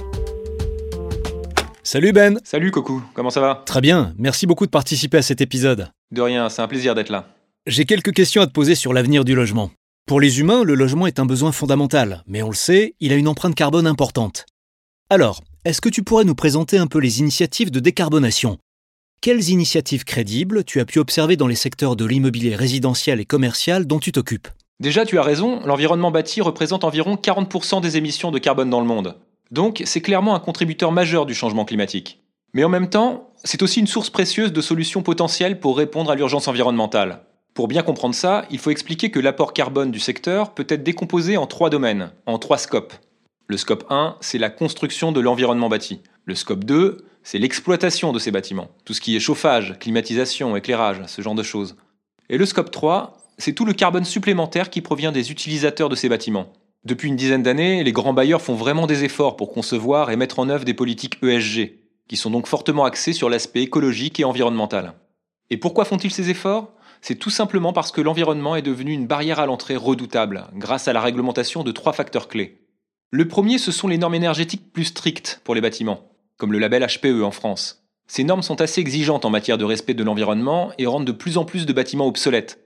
Salut 1.81 2.11
Ben 2.11 2.39
Salut 2.43 2.69
Coco, 2.69 3.01
comment 3.15 3.31
ça 3.31 3.41
va? 3.41 3.63
Très 3.65 3.81
bien, 3.81 4.13
merci 4.19 4.45
beaucoup 4.45 4.67
de 4.67 4.69
participer 4.69 5.17
à 5.17 5.21
cet 5.23 5.41
épisode. 5.41 5.89
De 6.11 6.21
rien, 6.21 6.47
c'est 6.49 6.61
un 6.61 6.67
plaisir 6.67 6.93
d'être 6.93 7.09
là. 7.09 7.29
J'ai 7.65 7.85
quelques 7.85 8.13
questions 8.13 8.43
à 8.43 8.45
te 8.45 8.51
poser 8.51 8.75
sur 8.75 8.93
l'avenir 8.93 9.25
du 9.25 9.33
logement. 9.33 9.71
Pour 10.05 10.21
les 10.21 10.39
humains, 10.39 10.63
le 10.63 10.75
logement 10.75 11.07
est 11.07 11.17
un 11.17 11.25
besoin 11.25 11.51
fondamental, 11.51 12.23
mais 12.27 12.43
on 12.43 12.49
le 12.49 12.55
sait, 12.55 12.93
il 12.99 13.11
a 13.11 13.15
une 13.15 13.27
empreinte 13.27 13.55
carbone 13.55 13.87
importante. 13.87 14.45
Alors, 15.09 15.41
est-ce 15.63 15.81
que 15.81 15.89
tu 15.89 16.03
pourrais 16.03 16.25
nous 16.25 16.35
présenter 16.35 16.77
un 16.77 16.85
peu 16.85 16.99
les 16.99 17.21
initiatives 17.21 17.71
de 17.71 17.79
décarbonation? 17.79 18.59
Quelles 19.19 19.49
initiatives 19.49 20.03
crédibles 20.03 20.63
tu 20.63 20.79
as 20.79 20.85
pu 20.85 20.99
observer 20.99 21.37
dans 21.37 21.47
les 21.47 21.55
secteurs 21.55 21.95
de 21.95 22.05
l'immobilier 22.05 22.55
résidentiel 22.55 23.19
et 23.19 23.25
commercial 23.25 23.87
dont 23.87 23.97
tu 23.97 24.11
t'occupes? 24.11 24.49
Déjà, 24.79 25.05
tu 25.05 25.17
as 25.17 25.23
raison, 25.23 25.61
l'environnement 25.65 26.11
bâti 26.11 26.41
représente 26.41 26.83
environ 26.83 27.15
40% 27.15 27.81
des 27.81 27.97
émissions 27.97 28.31
de 28.31 28.39
carbone 28.39 28.69
dans 28.69 28.81
le 28.81 28.87
monde. 28.87 29.15
Donc 29.51 29.81
c'est 29.85 30.01
clairement 30.01 30.35
un 30.35 30.39
contributeur 30.39 30.91
majeur 30.91 31.25
du 31.25 31.33
changement 31.33 31.65
climatique. 31.65 32.21
Mais 32.53 32.63
en 32.63 32.69
même 32.69 32.89
temps, 32.89 33.31
c'est 33.43 33.61
aussi 33.61 33.79
une 33.79 33.87
source 33.87 34.09
précieuse 34.09 34.51
de 34.51 34.61
solutions 34.61 35.01
potentielles 35.01 35.59
pour 35.59 35.77
répondre 35.77 36.11
à 36.11 36.15
l'urgence 36.15 36.47
environnementale. 36.47 37.21
Pour 37.53 37.69
bien 37.69 37.83
comprendre 37.83 38.15
ça, 38.15 38.45
il 38.49 38.59
faut 38.59 38.71
expliquer 38.71 39.11
que 39.11 39.19
l'apport 39.19 39.53
carbone 39.53 39.91
du 39.91 39.99
secteur 39.99 40.53
peut 40.53 40.67
être 40.67 40.83
décomposé 40.83 41.37
en 41.37 41.47
trois 41.47 41.69
domaines, 41.69 42.11
en 42.25 42.37
trois 42.37 42.57
scopes. 42.57 42.93
Le 43.47 43.55
scope 43.55 43.85
1, 43.89 44.17
c'est 44.19 44.37
la 44.37 44.49
construction 44.49 45.11
de 45.11 45.21
l'environnement 45.21 45.69
bâti. 45.69 46.01
Le 46.25 46.35
scope 46.35 46.65
2, 46.65 47.05
c'est 47.23 47.37
l'exploitation 47.37 48.11
de 48.11 48.19
ces 48.19 48.31
bâtiments. 48.31 48.69
Tout 48.83 48.93
ce 48.93 49.01
qui 49.01 49.15
est 49.15 49.21
chauffage, 49.21 49.77
climatisation, 49.79 50.55
éclairage, 50.57 51.01
ce 51.07 51.21
genre 51.21 51.35
de 51.35 51.43
choses. 51.43 51.77
Et 52.29 52.37
le 52.37 52.45
scope 52.45 52.71
3, 52.71 53.24
c'est 53.37 53.53
tout 53.53 53.65
le 53.65 53.73
carbone 53.73 54.05
supplémentaire 54.05 54.69
qui 54.69 54.81
provient 54.81 55.11
des 55.11 55.31
utilisateurs 55.31 55.89
de 55.89 55.95
ces 55.95 56.09
bâtiments. 56.09 56.53
Depuis 56.85 57.09
une 57.09 57.15
dizaine 57.15 57.43
d'années, 57.43 57.83
les 57.83 57.91
grands 57.91 58.13
bailleurs 58.13 58.41
font 58.41 58.53
vraiment 58.53 58.87
des 58.87 59.03
efforts 59.03 59.35
pour 59.35 59.51
concevoir 59.51 60.11
et 60.11 60.15
mettre 60.15 60.39
en 60.39 60.49
œuvre 60.49 60.65
des 60.65 60.73
politiques 60.73 61.17
ESG, 61.23 61.79
qui 62.07 62.17
sont 62.17 62.29
donc 62.29 62.47
fortement 62.47 62.85
axées 62.85 63.13
sur 63.13 63.29
l'aspect 63.29 63.63
écologique 63.63 64.19
et 64.19 64.23
environnemental. 64.23 64.93
Et 65.49 65.57
pourquoi 65.57 65.85
font-ils 65.85 66.11
ces 66.11 66.29
efforts? 66.29 66.71
C'est 67.01 67.15
tout 67.15 67.29
simplement 67.29 67.73
parce 67.73 67.91
que 67.91 68.01
l'environnement 68.01 68.55
est 68.55 68.61
devenu 68.61 68.91
une 68.91 69.07
barrière 69.07 69.39
à 69.39 69.45
l'entrée 69.45 69.75
redoutable, 69.75 70.47
grâce 70.55 70.87
à 70.87 70.93
la 70.93 71.01
réglementation 71.01 71.63
de 71.63 71.71
trois 71.71 71.93
facteurs 71.93 72.27
clés. 72.27 72.61
Le 73.11 73.27
premier, 73.27 73.57
ce 73.57 73.71
sont 73.71 73.87
les 73.87 73.97
normes 73.97 74.15
énergétiques 74.15 74.71
plus 74.71 74.85
strictes 74.85 75.41
pour 75.43 75.55
les 75.55 75.61
bâtiments, 75.61 76.09
comme 76.37 76.51
le 76.51 76.59
label 76.59 76.85
HPE 76.85 77.23
en 77.23 77.31
France. 77.31 77.83
Ces 78.07 78.23
normes 78.23 78.43
sont 78.43 78.61
assez 78.61 78.81
exigeantes 78.81 79.25
en 79.25 79.29
matière 79.29 79.57
de 79.57 79.65
respect 79.65 79.93
de 79.93 80.03
l'environnement 80.03 80.71
et 80.77 80.85
rendent 80.85 81.05
de 81.05 81.11
plus 81.11 81.37
en 81.37 81.45
plus 81.45 81.65
de 81.65 81.73
bâtiments 81.73 82.07
obsolètes, 82.07 82.64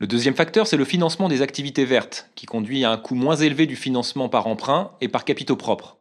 le 0.00 0.06
deuxième 0.06 0.34
facteur, 0.34 0.66
c'est 0.66 0.78
le 0.78 0.86
financement 0.86 1.28
des 1.28 1.42
activités 1.42 1.84
vertes, 1.84 2.30
qui 2.34 2.46
conduit 2.46 2.84
à 2.84 2.90
un 2.90 2.96
coût 2.96 3.14
moins 3.14 3.36
élevé 3.36 3.66
du 3.66 3.76
financement 3.76 4.30
par 4.30 4.46
emprunt 4.46 4.92
et 5.02 5.08
par 5.08 5.26
capitaux 5.26 5.56
propres. 5.56 5.98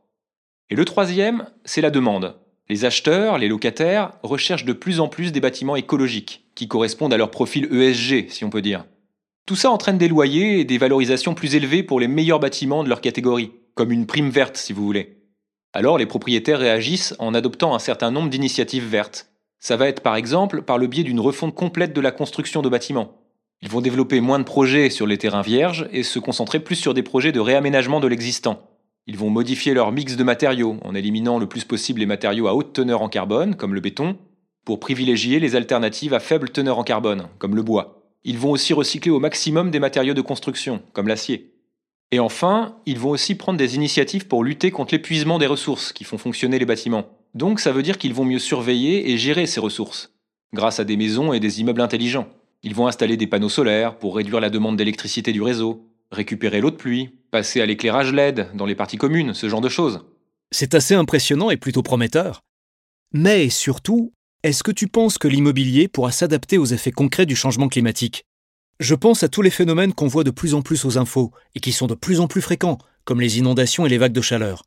Et 0.69 0.75
le 0.75 0.85
troisième, 0.85 1.47
c'est 1.65 1.81
la 1.81 1.91
demande. 1.91 2.37
Les 2.69 2.85
acheteurs, 2.85 3.37
les 3.37 3.49
locataires, 3.49 4.13
recherchent 4.23 4.63
de 4.63 4.71
plus 4.71 5.01
en 5.01 5.09
plus 5.09 5.33
des 5.33 5.41
bâtiments 5.41 5.75
écologiques, 5.75 6.45
qui 6.55 6.69
correspondent 6.69 7.13
à 7.13 7.17
leur 7.17 7.29
profil 7.29 7.67
ESG, 7.73 8.29
si 8.29 8.45
on 8.45 8.49
peut 8.49 8.61
dire. 8.61 8.85
Tout 9.45 9.57
ça 9.57 9.69
entraîne 9.69 9.97
des 9.97 10.07
loyers 10.07 10.61
et 10.61 10.65
des 10.65 10.77
valorisations 10.77 11.33
plus 11.33 11.55
élevées 11.55 11.83
pour 11.83 11.99
les 11.99 12.07
meilleurs 12.07 12.39
bâtiments 12.39 12.85
de 12.85 12.89
leur 12.89 13.01
catégorie, 13.01 13.51
comme 13.73 13.91
une 13.91 14.05
prime 14.05 14.29
verte 14.29 14.55
si 14.55 14.71
vous 14.71 14.85
voulez. 14.85 15.17
Alors 15.73 15.97
les 15.97 16.05
propriétaires 16.05 16.59
réagissent 16.59 17.15
en 17.19 17.33
adoptant 17.33 17.75
un 17.75 17.79
certain 17.79 18.11
nombre 18.11 18.29
d'initiatives 18.29 18.87
vertes. 18.87 19.29
Ça 19.59 19.75
va 19.75 19.89
être 19.89 20.01
par 20.01 20.15
exemple 20.15 20.61
par 20.61 20.77
le 20.77 20.87
biais 20.87 21.03
d'une 21.03 21.19
refonte 21.19 21.53
complète 21.53 21.91
de 21.91 22.01
la 22.01 22.11
construction 22.11 22.61
de 22.61 22.69
bâtiments, 22.69 23.19
Ils 23.61 23.69
vont 23.69 23.81
développer 23.81 24.21
moins 24.21 24.39
de 24.39 24.43
projets 24.43 24.89
sur 24.89 25.05
les 25.05 25.17
terrains 25.17 25.41
vierges 25.41 25.87
et 25.91 26.03
se 26.03 26.19
concentrer 26.19 26.59
plus 26.59 26.75
sur 26.75 26.93
des 26.93 27.03
projets 27.03 27.31
de 27.31 27.39
réaménagement 27.39 27.99
de 27.99 28.07
l'existant. 28.07 28.61
Ils 29.05 29.17
vont 29.17 29.29
modifier 29.29 29.73
leur 29.73 29.91
mix 29.91 30.15
de 30.15 30.23
matériaux 30.23 30.77
en 30.83 30.95
éliminant 30.95 31.39
le 31.39 31.47
plus 31.47 31.65
possible 31.65 31.99
les 31.99 32.05
matériaux 32.05 32.47
à 32.47 32.53
haute 32.53 32.73
teneur 32.73 33.01
en 33.01 33.09
carbone, 33.09 33.55
comme 33.55 33.73
le 33.73 33.81
béton, 33.81 34.17
pour 34.65 34.79
privilégier 34.79 35.39
les 35.39 35.55
alternatives 35.55 36.13
à 36.13 36.19
faible 36.19 36.49
teneur 36.49 36.79
en 36.79 36.83
carbone, 36.83 37.27
comme 37.37 37.55
le 37.55 37.63
bois. 37.63 38.03
Ils 38.23 38.37
vont 38.37 38.51
aussi 38.51 38.73
recycler 38.73 39.11
au 39.11 39.19
maximum 39.19 39.71
des 39.71 39.79
matériaux 39.79 40.13
de 40.13 40.21
construction, 40.21 40.81
comme 40.93 41.07
l'acier. 41.07 41.53
Et 42.11 42.19
enfin, 42.19 42.77
ils 42.85 42.99
vont 42.99 43.11
aussi 43.11 43.35
prendre 43.35 43.57
des 43.57 43.75
initiatives 43.75 44.27
pour 44.27 44.43
lutter 44.43 44.71
contre 44.71 44.93
l'épuisement 44.93 45.37
des 45.37 45.47
ressources 45.47 45.91
qui 45.91 46.03
font 46.03 46.17
fonctionner 46.17 46.59
les 46.59 46.65
bâtiments. 46.65 47.05
Donc 47.33 47.59
ça 47.59 47.71
veut 47.71 47.83
dire 47.83 47.97
qu'ils 47.97 48.13
vont 48.13 48.25
mieux 48.25 48.39
surveiller 48.39 49.11
et 49.11 49.17
gérer 49.17 49.45
ces 49.45 49.59
ressources, 49.59 50.13
grâce 50.53 50.79
à 50.79 50.85
des 50.85 50.97
maisons 50.97 51.33
et 51.33 51.39
des 51.39 51.61
immeubles 51.61 51.81
intelligents. 51.81 52.27
Ils 52.61 52.75
vont 52.75 52.87
installer 52.87 53.15
des 53.15 53.27
panneaux 53.27 53.49
solaires 53.49 53.97
pour 53.97 54.17
réduire 54.17 54.41
la 54.41 54.49
demande 54.49 54.75
d'électricité 54.75 55.31
du 55.31 55.41
réseau, 55.41 55.87
récupérer 56.11 56.59
l'eau 56.59 56.71
de 56.71 56.75
pluie, 56.75 57.09
passer 57.31 57.61
à 57.61 57.65
l'éclairage 57.65 58.11
LED 58.11 58.49
dans 58.53 58.65
les 58.65 58.75
parties 58.75 58.97
communes, 58.97 59.33
ce 59.33 59.47
genre 59.47 59.61
de 59.61 59.69
choses. 59.69 60.05
C'est 60.51 60.73
assez 60.73 60.93
impressionnant 60.93 61.51
et 61.51 61.57
plutôt 61.57 61.83
prometteur. 61.83 62.41
Mais 63.13 63.49
surtout, 63.49 64.11
est-ce 64.43 64.63
que 64.63 64.71
tu 64.71 64.87
penses 64.87 65.17
que 65.17 65.27
l'immobilier 65.27 65.87
pourra 65.87 66.11
s'adapter 66.11 66.57
aux 66.57 66.65
effets 66.65 66.91
concrets 66.91 67.25
du 67.25 67.35
changement 67.35 67.69
climatique? 67.69 68.25
Je 68.79 68.95
pense 68.95 69.23
à 69.23 69.29
tous 69.29 69.41
les 69.41 69.49
phénomènes 69.49 69.93
qu'on 69.93 70.07
voit 70.07 70.23
de 70.23 70.31
plus 70.31 70.53
en 70.53 70.61
plus 70.61 70.83
aux 70.83 70.97
infos 70.97 71.31
et 71.55 71.59
qui 71.59 71.71
sont 71.71 71.87
de 71.87 71.95
plus 71.95 72.19
en 72.19 72.27
plus 72.27 72.41
fréquents, 72.41 72.77
comme 73.05 73.21
les 73.21 73.37
inondations 73.37 73.85
et 73.85 73.89
les 73.89 73.97
vagues 73.97 74.13
de 74.13 74.21
chaleur. 74.21 74.63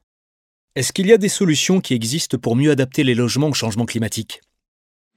Est-ce 0.77 0.93
qu'il 0.93 1.07
y 1.07 1.13
a 1.13 1.19
des 1.19 1.29
solutions 1.29 1.81
qui 1.81 1.93
existent 1.93 2.39
pour 2.39 2.57
mieux 2.57 2.71
adapter 2.71 3.05
les 3.05 3.15
logements 3.15 3.49
au 3.49 3.55
changement 3.55 3.85
climatique? 3.85 4.41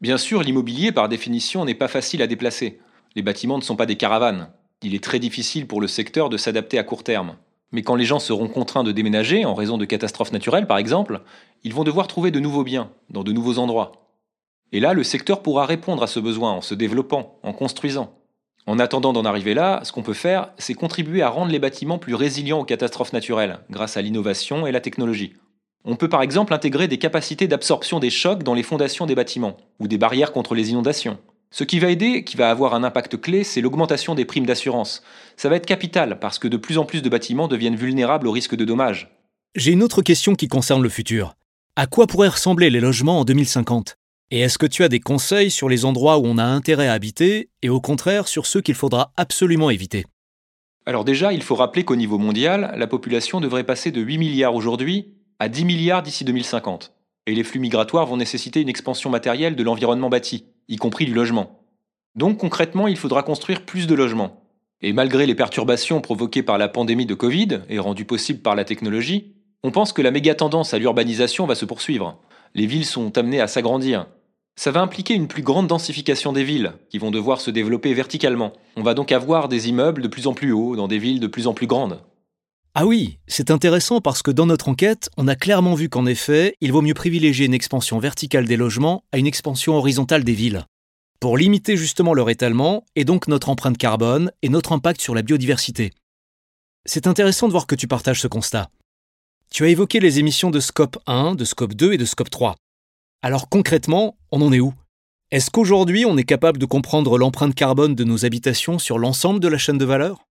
Bien 0.01 0.17
sûr, 0.17 0.41
l'immobilier, 0.41 0.91
par 0.91 1.09
définition, 1.09 1.65
n'est 1.65 1.73
pas 1.73 1.87
facile 1.87 2.21
à 2.21 2.27
déplacer. 2.27 2.79
Les 3.15 3.21
bâtiments 3.21 3.57
ne 3.57 3.63
sont 3.63 3.77
pas 3.77 3.85
des 3.85 3.95
caravanes. 3.95 4.49
Il 4.81 4.93
est 4.93 5.03
très 5.03 5.19
difficile 5.19 5.67
pour 5.67 5.79
le 5.79 5.87
secteur 5.87 6.29
de 6.29 6.37
s'adapter 6.37 6.77
à 6.77 6.83
court 6.83 7.03
terme. 7.03 7.37
Mais 7.71 7.81
quand 7.81 7.95
les 7.95 8.05
gens 8.05 8.19
seront 8.19 8.47
contraints 8.47 8.83
de 8.83 8.91
déménager, 8.91 9.45
en 9.45 9.53
raison 9.53 9.77
de 9.77 9.85
catastrophes 9.85 10.31
naturelles 10.31 10.67
par 10.67 10.77
exemple, 10.77 11.21
ils 11.63 11.73
vont 11.73 11.83
devoir 11.83 12.07
trouver 12.07 12.31
de 12.31 12.39
nouveaux 12.39 12.63
biens, 12.63 12.91
dans 13.09 13.23
de 13.23 13.31
nouveaux 13.31 13.57
endroits. 13.57 13.93
Et 14.71 14.79
là, 14.79 14.93
le 14.93 15.03
secteur 15.03 15.41
pourra 15.41 15.65
répondre 15.65 16.03
à 16.03 16.07
ce 16.07 16.19
besoin 16.19 16.51
en 16.51 16.61
se 16.61 16.75
développant, 16.75 17.39
en 17.43 17.53
construisant. 17.53 18.13
En 18.67 18.79
attendant 18.79 19.13
d'en 19.13 19.25
arriver 19.25 19.53
là, 19.53 19.81
ce 19.83 19.91
qu'on 19.91 20.03
peut 20.03 20.13
faire, 20.13 20.49
c'est 20.57 20.73
contribuer 20.73 21.21
à 21.21 21.29
rendre 21.29 21.51
les 21.51 21.59
bâtiments 21.59 21.99
plus 21.99 22.15
résilients 22.15 22.59
aux 22.59 22.65
catastrophes 22.65 23.13
naturelles, 23.13 23.59
grâce 23.69 23.95
à 23.95 24.01
l'innovation 24.01 24.67
et 24.67 24.71
la 24.71 24.81
technologie. 24.81 25.33
On 25.87 25.95
peut 25.95 26.09
par 26.09 26.23
exemple 26.23 26.51
intégrer 26.51 26.87
des 26.87 26.97
capacités 26.97 27.47
d'absorption 27.47 27.99
des 27.99 28.09
chocs 28.09 28.41
dans 28.41 28.55
les 28.55 28.63
fondations 28.63 29.05
des 29.05 29.13
bâtiments, 29.13 29.55
ou 29.79 29.87
des 29.87 29.99
barrières 29.99 30.31
contre 30.31 30.55
les 30.55 30.71
inondations. 30.71 31.19
Ce 31.51 31.63
qui 31.63 31.77
va 31.77 31.91
aider, 31.91 32.23
qui 32.23 32.37
va 32.37 32.49
avoir 32.49 32.73
un 32.73 32.83
impact 32.83 33.21
clé, 33.21 33.43
c'est 33.43 33.61
l'augmentation 33.61 34.15
des 34.15 34.25
primes 34.25 34.47
d'assurance. 34.47 35.03
Ça 35.37 35.47
va 35.47 35.57
être 35.57 35.67
capital 35.67 36.17
parce 36.19 36.39
que 36.39 36.47
de 36.47 36.57
plus 36.57 36.79
en 36.79 36.85
plus 36.85 37.03
de 37.03 37.09
bâtiments 37.09 37.47
deviennent 37.47 37.75
vulnérables 37.75 38.27
au 38.27 38.31
risque 38.31 38.55
de 38.55 38.65
dommages. 38.65 39.15
J'ai 39.53 39.73
une 39.73 39.83
autre 39.83 40.01
question 40.01 40.33
qui 40.33 40.47
concerne 40.47 40.81
le 40.81 40.89
futur. 40.89 41.35
À 41.75 41.85
quoi 41.85 42.07
pourraient 42.07 42.29
ressembler 42.29 42.71
les 42.71 42.79
logements 42.79 43.19
en 43.19 43.23
2050 43.23 43.95
Et 44.31 44.39
est-ce 44.39 44.57
que 44.57 44.65
tu 44.65 44.83
as 44.83 44.89
des 44.89 44.99
conseils 44.99 45.51
sur 45.51 45.69
les 45.69 45.85
endroits 45.85 46.17
où 46.17 46.25
on 46.25 46.39
a 46.39 46.43
intérêt 46.43 46.87
à 46.87 46.93
habiter 46.93 47.49
et 47.61 47.69
au 47.69 47.79
contraire 47.79 48.27
sur 48.27 48.47
ceux 48.47 48.61
qu'il 48.61 48.75
faudra 48.75 49.11
absolument 49.17 49.69
éviter? 49.69 50.05
Alors 50.87 51.05
déjà, 51.05 51.31
il 51.31 51.43
faut 51.43 51.55
rappeler 51.55 51.83
qu'au 51.83 51.95
niveau 51.95 52.17
mondial, 52.17 52.73
la 52.75 52.87
population 52.87 53.39
devrait 53.39 53.63
passer 53.63 53.91
de 53.91 54.01
8 54.01 54.17
milliards 54.17 54.55
aujourd'hui 54.55 55.13
à 55.39 55.49
10 55.49 55.65
milliards 55.65 56.03
d'ici 56.03 56.23
2050. 56.23 56.93
Et 57.27 57.35
les 57.35 57.43
flux 57.43 57.59
migratoires 57.59 58.05
vont 58.05 58.17
nécessiter 58.17 58.61
une 58.61 58.69
expansion 58.69 59.09
matérielle 59.09 59.55
de 59.55 59.63
l'environnement 59.63 60.09
bâti, 60.09 60.45
y 60.67 60.77
compris 60.77 61.05
du 61.05 61.13
logement. 61.13 61.59
Donc 62.15 62.37
concrètement, 62.37 62.87
il 62.87 62.97
faudra 62.97 63.23
construire 63.23 63.65
plus 63.65 63.87
de 63.87 63.95
logements. 63.95 64.41
Et 64.81 64.93
malgré 64.93 65.25
les 65.25 65.35
perturbations 65.35 66.01
provoquées 66.01 66.43
par 66.43 66.57
la 66.57 66.67
pandémie 66.67 67.05
de 67.05 67.13
Covid 67.13 67.61
et 67.69 67.79
rendues 67.79 68.05
possibles 68.05 68.41
par 68.41 68.55
la 68.55 68.65
technologie, 68.65 69.33
on 69.63 69.71
pense 69.71 69.93
que 69.93 70.01
la 70.01 70.11
méga 70.11 70.35
tendance 70.35 70.73
à 70.73 70.79
l'urbanisation 70.79 71.45
va 71.45 71.55
se 71.55 71.65
poursuivre. 71.65 72.19
Les 72.53 72.67
villes 72.67 72.85
sont 72.85 73.17
amenées 73.17 73.41
à 73.41 73.47
s'agrandir. 73.47 74.05
Ça 74.55 74.71
va 74.71 74.81
impliquer 74.81 75.15
une 75.15 75.27
plus 75.27 75.41
grande 75.41 75.67
densification 75.67 76.31
des 76.31 76.43
villes, 76.43 76.73
qui 76.89 76.97
vont 76.97 77.11
devoir 77.11 77.41
se 77.41 77.51
développer 77.51 77.93
verticalement. 77.93 78.53
On 78.77 78.83
va 78.83 78.93
donc 78.93 79.11
avoir 79.11 79.49
des 79.49 79.67
immeubles 79.67 80.01
de 80.01 80.07
plus 80.07 80.27
en 80.27 80.33
plus 80.33 80.53
hauts 80.53 80.75
dans 80.75 80.87
des 80.87 80.99
villes 80.99 81.19
de 81.19 81.27
plus 81.27 81.47
en 81.47 81.53
plus 81.53 81.67
grandes. 81.67 81.99
Ah 82.77 82.85
oui, 82.85 83.19
c'est 83.25 83.51
intéressant 83.51 84.01
parce 84.01 84.21
que 84.21 84.31
dans 84.31 84.47
notre 84.47 84.67
enquête, 84.67 85.09
on 85.15 85.29
a 85.29 85.37
clairement 85.37 85.75
vu 85.75 85.87
qu'en 85.87 86.05
effet, 86.05 86.57
il 86.59 86.73
vaut 86.73 86.81
mieux 86.81 86.93
privilégier 86.93 87.45
une 87.45 87.53
expansion 87.53 87.99
verticale 87.99 88.43
des 88.43 88.57
logements 88.57 89.05
à 89.13 89.17
une 89.17 89.27
expansion 89.27 89.77
horizontale 89.77 90.25
des 90.25 90.33
villes, 90.33 90.65
pour 91.21 91.37
limiter 91.37 91.77
justement 91.77 92.13
leur 92.13 92.29
étalement 92.29 92.83
et 92.97 93.05
donc 93.05 93.29
notre 93.29 93.47
empreinte 93.47 93.77
carbone 93.77 94.29
et 94.41 94.49
notre 94.49 94.73
impact 94.73 94.99
sur 94.99 95.15
la 95.15 95.21
biodiversité. 95.21 95.93
C'est 96.83 97.07
intéressant 97.07 97.47
de 97.47 97.53
voir 97.53 97.65
que 97.65 97.75
tu 97.75 97.87
partages 97.87 98.19
ce 98.19 98.27
constat. 98.27 98.69
Tu 99.49 99.63
as 99.63 99.69
évoqué 99.69 100.01
les 100.01 100.19
émissions 100.19 100.51
de 100.51 100.59
Scope 100.59 100.97
1, 101.07 101.35
de 101.35 101.45
Scope 101.45 101.75
2 101.75 101.93
et 101.93 101.97
de 101.97 102.03
Scope 102.03 102.29
3. 102.29 102.57
Alors 103.21 103.47
concrètement, 103.47 104.17
on 104.33 104.41
en 104.41 104.51
est 104.51 104.59
où? 104.59 104.73
Est-ce 105.31 105.49
qu'aujourd'hui 105.49 106.03
on 106.05 106.17
est 106.17 106.25
capable 106.25 106.59
de 106.59 106.65
comprendre 106.65 107.17
l'empreinte 107.17 107.55
carbone 107.55 107.95
de 107.95 108.03
nos 108.03 108.25
habitations 108.25 108.79
sur 108.79 108.99
l'ensemble 108.99 109.39
de 109.39 109.47
la 109.47 109.57
chaîne 109.57 109.77
de 109.77 109.85
valeur? 109.85 110.25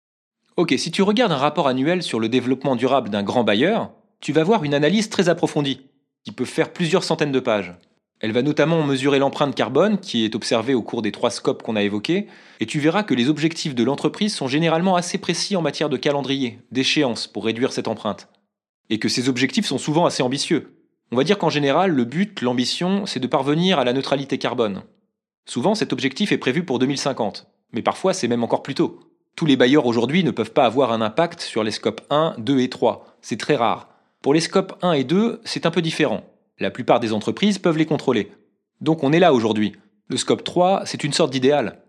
Ok, 0.58 0.74
si 0.78 0.92
tu 0.92 1.02
regardes 1.02 1.32
un 1.32 1.38
rapport 1.38 1.70
annuel 1.70 2.04
sur 2.04 2.20
le 2.20 2.28
développement 2.28 2.76
durable 2.76 3.10
d'un 3.10 3.24
grand 3.24 3.46
bailleur, 3.46 3.92
tu 4.20 4.34
vas 4.34 4.44
voir 4.44 4.66
une 4.66 4.74
analyse 4.74 5.10
très 5.10 5.30
approfondie, 5.30 5.82
qui 6.26 6.34
peut 6.34 6.46
faire 6.46 6.74
plusieurs 6.74 7.06
centaines 7.06 7.32
de 7.32 7.40
pages. 7.40 7.74
Elle 8.20 8.34
va 8.34 8.42
notamment 8.42 8.84
mesurer 8.84 9.18
l'empreinte 9.18 9.56
carbone 9.56 9.98
qui 9.98 10.26
est 10.26 10.36
observée 10.36 10.74
au 10.74 10.82
cours 10.82 11.02
des 11.02 11.14
trois 11.14 11.32
scopes 11.32 11.64
qu'on 11.64 11.78
a 11.78 11.82
évoqués, 11.82 12.28
et 12.60 12.66
tu 12.66 12.80
verras 12.80 13.04
que 13.04 13.14
les 13.14 13.30
objectifs 13.30 13.74
de 13.76 13.84
l'entreprise 13.84 14.36
sont 14.36 14.48
généralement 14.48 14.98
assez 14.98 15.18
précis 15.18 15.56
en 15.56 15.62
matière 15.62 15.90
de 15.90 15.98
calendrier, 15.98 16.60
d'échéance 16.72 17.28
pour 17.28 17.46
réduire 17.46 17.72
cette 17.72 17.88
empreinte. 17.88 18.28
Et 18.90 19.00
que 19.00 19.10
ces 19.10 19.30
objectifs 19.30 19.66
sont 19.66 19.78
souvent 19.78 20.06
assez 20.06 20.22
ambitieux. 20.22 20.78
On 21.14 21.16
va 21.16 21.24
dire 21.24 21.38
qu'en 21.38 21.50
général, 21.50 21.92
le 21.92 22.04
but, 22.06 22.42
l'ambition, 22.42 23.06
c'est 23.06 23.22
de 23.22 23.28
parvenir 23.28 23.80
à 23.80 23.86
la 23.86 23.94
neutralité 23.94 24.38
carbone. 24.38 24.84
Souvent, 25.46 25.76
cet 25.76 25.94
objectif 25.94 26.34
est 26.34 26.38
prévu 26.38 26.64
pour 26.66 26.78
2050, 26.78 27.48
mais 27.72 27.82
parfois 27.82 28.14
c'est 28.14 28.28
même 28.28 28.44
encore 28.44 28.64
plus 28.64 28.76
tôt. 28.76 29.00
Tous 29.36 29.46
les 29.46 29.56
bailleurs 29.56 29.86
aujourd'hui 29.86 30.24
ne 30.24 30.32
peuvent 30.32 30.52
pas 30.52 30.66
avoir 30.66 30.92
un 30.92 31.02
impact 31.02 31.42
sur 31.42 31.64
les 31.64 31.72
scopes 31.72 32.02
1, 32.10 32.36
2 32.38 32.60
et 32.60 32.70
3. 32.70 33.18
C'est 33.22 33.40
très 33.40 33.56
rare. 33.56 33.90
Pour 34.22 34.34
les 34.34 34.40
scopes 34.40 34.78
1 34.82 34.94
et 34.94 35.04
2, 35.04 35.42
c'est 35.46 35.66
un 35.66 35.72
peu 35.72 35.82
différent. 35.82 36.24
La 36.60 36.70
plupart 36.70 37.00
des 37.00 37.14
entreprises 37.14 37.58
peuvent 37.58 37.78
les 37.78 37.86
contrôler. 37.86 38.32
Donc 38.82 39.04
on 39.04 39.12
est 39.12 39.20
là 39.20 39.34
aujourd'hui. 39.34 39.74
Le 40.10 40.18
scope 40.18 40.44
3, 40.44 40.84
c'est 40.86 41.04
une 41.04 41.14
sorte 41.14 41.32
d'idéal. 41.32 41.82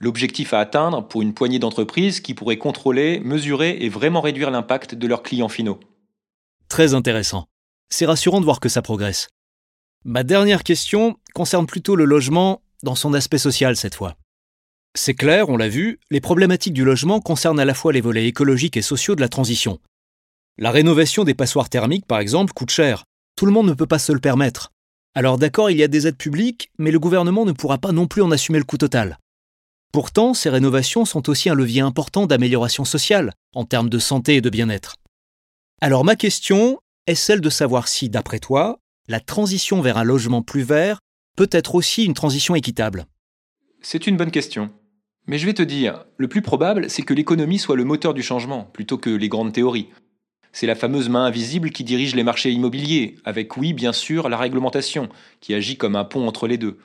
L'objectif 0.00 0.52
à 0.52 0.60
atteindre 0.60 1.06
pour 1.06 1.22
une 1.22 1.34
poignée 1.34 1.58
d'entreprises 1.58 2.20
qui 2.20 2.34
pourraient 2.34 2.58
contrôler, 2.58 3.20
mesurer 3.20 3.78
et 3.80 3.88
vraiment 3.88 4.20
réduire 4.20 4.50
l'impact 4.50 4.94
de 4.94 5.06
leurs 5.06 5.22
clients 5.22 5.48
finaux. 5.48 5.80
Très 6.68 6.94
intéressant. 6.94 7.46
C'est 7.88 8.06
rassurant 8.06 8.40
de 8.40 8.44
voir 8.44 8.60
que 8.60 8.68
ça 8.68 8.82
progresse. 8.82 9.28
Ma 10.04 10.22
dernière 10.22 10.62
question 10.62 11.16
concerne 11.34 11.66
plutôt 11.66 11.96
le 11.96 12.04
logement 12.04 12.62
dans 12.82 12.94
son 12.94 13.14
aspect 13.14 13.38
social 13.38 13.76
cette 13.76 13.94
fois. 13.94 14.14
C'est 14.94 15.14
clair, 15.14 15.48
on 15.48 15.56
l'a 15.56 15.68
vu, 15.68 16.00
les 16.10 16.20
problématiques 16.20 16.72
du 16.72 16.84
logement 16.84 17.20
concernent 17.20 17.60
à 17.60 17.64
la 17.64 17.74
fois 17.74 17.92
les 17.92 18.00
volets 18.00 18.26
écologiques 18.26 18.76
et 18.76 18.82
sociaux 18.82 19.14
de 19.14 19.20
la 19.20 19.28
transition. 19.28 19.78
La 20.58 20.70
rénovation 20.70 21.24
des 21.24 21.34
passoires 21.34 21.68
thermiques, 21.68 22.06
par 22.06 22.18
exemple, 22.18 22.52
coûte 22.52 22.70
cher. 22.70 23.04
Tout 23.36 23.46
le 23.46 23.52
monde 23.52 23.68
ne 23.68 23.74
peut 23.74 23.86
pas 23.86 24.00
se 24.00 24.12
le 24.12 24.18
permettre. 24.18 24.72
Alors 25.14 25.38
d'accord, 25.38 25.70
il 25.70 25.78
y 25.78 25.82
a 25.82 25.88
des 25.88 26.06
aides 26.06 26.16
publiques, 26.16 26.70
mais 26.78 26.90
le 26.90 26.98
gouvernement 26.98 27.44
ne 27.44 27.52
pourra 27.52 27.78
pas 27.78 27.92
non 27.92 28.06
plus 28.06 28.22
en 28.22 28.30
assumer 28.30 28.58
le 28.58 28.64
coût 28.64 28.78
total. 28.78 29.18
Pourtant, 29.92 30.34
ces 30.34 30.50
rénovations 30.50 31.04
sont 31.04 31.30
aussi 31.30 31.48
un 31.48 31.54
levier 31.54 31.80
important 31.80 32.26
d'amélioration 32.26 32.84
sociale, 32.84 33.32
en 33.54 33.64
termes 33.64 33.88
de 33.88 33.98
santé 33.98 34.36
et 34.36 34.40
de 34.40 34.50
bien-être. 34.50 34.96
Alors 35.80 36.04
ma 36.04 36.16
question 36.16 36.78
est 37.06 37.14
celle 37.14 37.40
de 37.40 37.50
savoir 37.50 37.88
si, 37.88 38.08
d'après 38.08 38.38
toi, 38.38 38.80
la 39.06 39.20
transition 39.20 39.80
vers 39.80 39.96
un 39.96 40.04
logement 40.04 40.42
plus 40.42 40.62
vert 40.62 40.98
peut 41.36 41.48
être 41.52 41.74
aussi 41.74 42.04
une 42.04 42.14
transition 42.14 42.54
équitable. 42.54 43.06
C'est 43.80 44.06
une 44.06 44.16
bonne 44.16 44.30
question. 44.30 44.70
Mais 45.28 45.36
je 45.36 45.44
vais 45.44 45.54
te 45.54 45.62
dire, 45.62 46.06
le 46.16 46.26
plus 46.26 46.40
probable, 46.40 46.88
c'est 46.88 47.02
que 47.02 47.12
l'économie 47.12 47.58
soit 47.58 47.76
le 47.76 47.84
moteur 47.84 48.14
du 48.14 48.22
changement, 48.22 48.64
plutôt 48.72 48.96
que 48.96 49.10
les 49.10 49.28
grandes 49.28 49.52
théories. 49.52 49.88
C'est 50.52 50.66
la 50.66 50.74
fameuse 50.74 51.10
main 51.10 51.26
invisible 51.26 51.70
qui 51.70 51.84
dirige 51.84 52.14
les 52.14 52.22
marchés 52.22 52.50
immobiliers, 52.50 53.16
avec 53.26 53.58
oui, 53.58 53.74
bien 53.74 53.92
sûr, 53.92 54.30
la 54.30 54.38
réglementation, 54.38 55.10
qui 55.40 55.52
agit 55.52 55.76
comme 55.76 55.96
un 55.96 56.04
pont 56.04 56.26
entre 56.26 56.46
les 56.46 56.56
deux. 56.56 56.78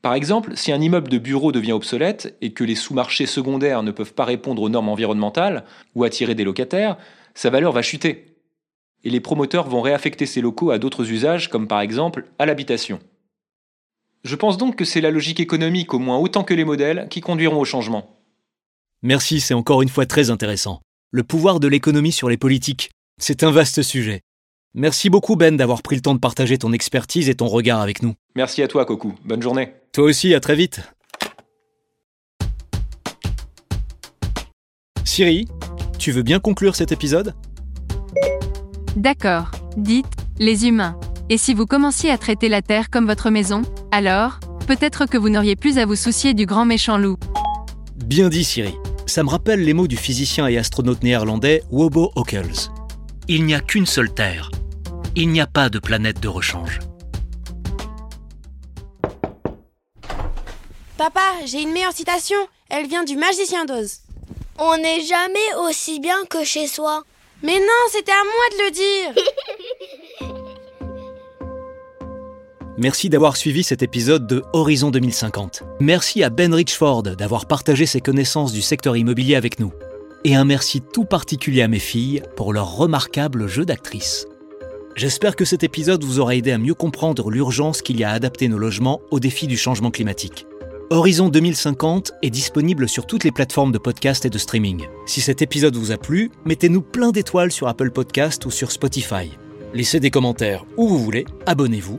Par 0.00 0.14
exemple, 0.14 0.52
si 0.56 0.72
un 0.72 0.80
immeuble 0.80 1.10
de 1.10 1.18
bureau 1.18 1.52
devient 1.52 1.72
obsolète 1.72 2.38
et 2.40 2.54
que 2.54 2.64
les 2.64 2.74
sous-marchés 2.74 3.26
secondaires 3.26 3.82
ne 3.82 3.90
peuvent 3.90 4.14
pas 4.14 4.24
répondre 4.24 4.62
aux 4.62 4.70
normes 4.70 4.88
environnementales 4.88 5.64
ou 5.94 6.04
attirer 6.04 6.34
des 6.34 6.44
locataires, 6.44 6.96
sa 7.34 7.50
valeur 7.50 7.72
va 7.72 7.82
chuter. 7.82 8.36
Et 9.04 9.10
les 9.10 9.20
promoteurs 9.20 9.68
vont 9.68 9.82
réaffecter 9.82 10.24
ces 10.24 10.40
locaux 10.40 10.70
à 10.70 10.78
d'autres 10.78 11.10
usages, 11.10 11.50
comme 11.50 11.68
par 11.68 11.82
exemple 11.82 12.24
à 12.38 12.46
l'habitation. 12.46 12.98
Je 14.24 14.34
pense 14.34 14.58
donc 14.58 14.76
que 14.76 14.84
c'est 14.84 15.00
la 15.00 15.10
logique 15.10 15.40
économique, 15.40 15.94
au 15.94 15.98
moins 15.98 16.18
autant 16.18 16.44
que 16.44 16.54
les 16.54 16.64
modèles, 16.64 17.06
qui 17.10 17.20
conduiront 17.20 17.60
au 17.60 17.64
changement. 17.64 18.16
Merci, 19.02 19.40
c'est 19.40 19.54
encore 19.54 19.82
une 19.82 19.88
fois 19.88 20.06
très 20.06 20.30
intéressant. 20.30 20.80
Le 21.10 21.22
pouvoir 21.22 21.60
de 21.60 21.68
l'économie 21.68 22.12
sur 22.12 22.28
les 22.28 22.36
politiques, 22.36 22.90
c'est 23.20 23.42
un 23.42 23.50
vaste 23.50 23.82
sujet. 23.82 24.22
Merci 24.74 25.08
beaucoup 25.08 25.36
Ben 25.36 25.56
d'avoir 25.56 25.82
pris 25.82 25.96
le 25.96 26.02
temps 26.02 26.14
de 26.14 26.20
partager 26.20 26.58
ton 26.58 26.72
expertise 26.72 27.28
et 27.28 27.34
ton 27.34 27.46
regard 27.46 27.80
avec 27.80 28.02
nous. 28.02 28.14
Merci 28.36 28.62
à 28.62 28.68
toi 28.68 28.84
Coco, 28.84 29.14
bonne 29.24 29.40
journée. 29.40 29.72
Toi 29.92 30.04
aussi, 30.04 30.34
à 30.34 30.40
très 30.40 30.56
vite. 30.56 30.80
Siri, 35.04 35.48
tu 35.98 36.12
veux 36.12 36.22
bien 36.22 36.38
conclure 36.38 36.76
cet 36.76 36.92
épisode? 36.92 37.34
D'accord, 38.94 39.50
dites, 39.76 40.06
les 40.38 40.66
humains. 40.66 40.98
Et 41.30 41.36
si 41.36 41.52
vous 41.52 41.66
commenciez 41.66 42.10
à 42.10 42.16
traiter 42.16 42.48
la 42.48 42.62
Terre 42.62 42.88
comme 42.88 43.06
votre 43.06 43.28
maison, 43.28 43.60
alors, 43.92 44.40
peut-être 44.66 45.04
que 45.04 45.18
vous 45.18 45.28
n'auriez 45.28 45.56
plus 45.56 45.76
à 45.76 45.84
vous 45.84 45.94
soucier 45.94 46.32
du 46.32 46.46
grand 46.46 46.64
méchant 46.64 46.96
loup. 46.96 47.18
Bien 47.96 48.30
dit 48.30 48.44
Siri. 48.44 48.74
Ça 49.04 49.22
me 49.22 49.28
rappelle 49.28 49.62
les 49.62 49.74
mots 49.74 49.88
du 49.88 49.98
physicien 49.98 50.46
et 50.46 50.56
astronaute 50.56 51.02
néerlandais 51.02 51.62
Wobo 51.70 52.12
Ockels. 52.16 52.70
Il 53.28 53.44
n'y 53.44 53.54
a 53.54 53.60
qu'une 53.60 53.84
seule 53.84 54.12
Terre. 54.12 54.50
Il 55.16 55.28
n'y 55.28 55.42
a 55.42 55.46
pas 55.46 55.68
de 55.68 55.78
planète 55.78 56.20
de 56.20 56.28
rechange. 56.28 56.78
Papa, 60.96 61.20
j'ai 61.44 61.60
une 61.60 61.72
meilleure 61.72 61.92
citation. 61.92 62.38
Elle 62.70 62.86
vient 62.86 63.04
du 63.04 63.16
magicien 63.16 63.66
d'Oz. 63.66 63.98
On 64.58 64.78
n'est 64.78 65.02
jamais 65.02 65.54
aussi 65.66 66.00
bien 66.00 66.24
que 66.30 66.42
chez 66.42 66.66
soi. 66.66 67.02
Mais 67.42 67.58
non, 67.60 67.84
c'était 67.90 68.12
à 68.12 68.24
moi 68.24 68.48
de 68.50 68.64
le 68.64 68.70
dire. 68.70 70.34
Merci 72.80 73.08
d'avoir 73.08 73.36
suivi 73.36 73.64
cet 73.64 73.82
épisode 73.82 74.28
de 74.28 74.44
Horizon 74.52 74.92
2050. 74.92 75.64
Merci 75.80 76.22
à 76.22 76.30
Ben 76.30 76.54
Richford 76.54 77.02
d'avoir 77.02 77.46
partagé 77.46 77.86
ses 77.86 78.00
connaissances 78.00 78.52
du 78.52 78.62
secteur 78.62 78.96
immobilier 78.96 79.34
avec 79.34 79.58
nous. 79.58 79.72
Et 80.22 80.36
un 80.36 80.44
merci 80.44 80.80
tout 80.80 81.04
particulier 81.04 81.62
à 81.62 81.68
mes 81.68 81.80
filles 81.80 82.22
pour 82.36 82.52
leur 82.52 82.76
remarquable 82.76 83.48
jeu 83.48 83.64
d'actrice. 83.64 84.28
J'espère 84.94 85.34
que 85.34 85.44
cet 85.44 85.64
épisode 85.64 86.04
vous 86.04 86.20
aura 86.20 86.36
aidé 86.36 86.52
à 86.52 86.58
mieux 86.58 86.74
comprendre 86.74 87.30
l'urgence 87.30 87.82
qu'il 87.82 87.98
y 87.98 88.04
a 88.04 88.10
à 88.10 88.14
adapter 88.14 88.46
nos 88.46 88.58
logements 88.58 89.00
aux 89.10 89.18
défis 89.18 89.48
du 89.48 89.56
changement 89.56 89.90
climatique. 89.90 90.46
Horizon 90.90 91.30
2050 91.30 92.12
est 92.22 92.30
disponible 92.30 92.88
sur 92.88 93.06
toutes 93.06 93.24
les 93.24 93.32
plateformes 93.32 93.72
de 93.72 93.78
podcast 93.78 94.24
et 94.24 94.30
de 94.30 94.38
streaming. 94.38 94.86
Si 95.04 95.20
cet 95.20 95.42
épisode 95.42 95.74
vous 95.74 95.90
a 95.90 95.96
plu, 95.96 96.30
mettez-nous 96.44 96.82
plein 96.82 97.10
d'étoiles 97.10 97.50
sur 97.50 97.66
Apple 97.66 97.90
Podcast 97.90 98.46
ou 98.46 98.52
sur 98.52 98.70
Spotify. 98.70 99.32
Laissez 99.74 99.98
des 99.98 100.10
commentaires 100.10 100.64
où 100.76 100.86
vous 100.86 100.98
voulez, 100.98 101.26
abonnez-vous 101.44 101.98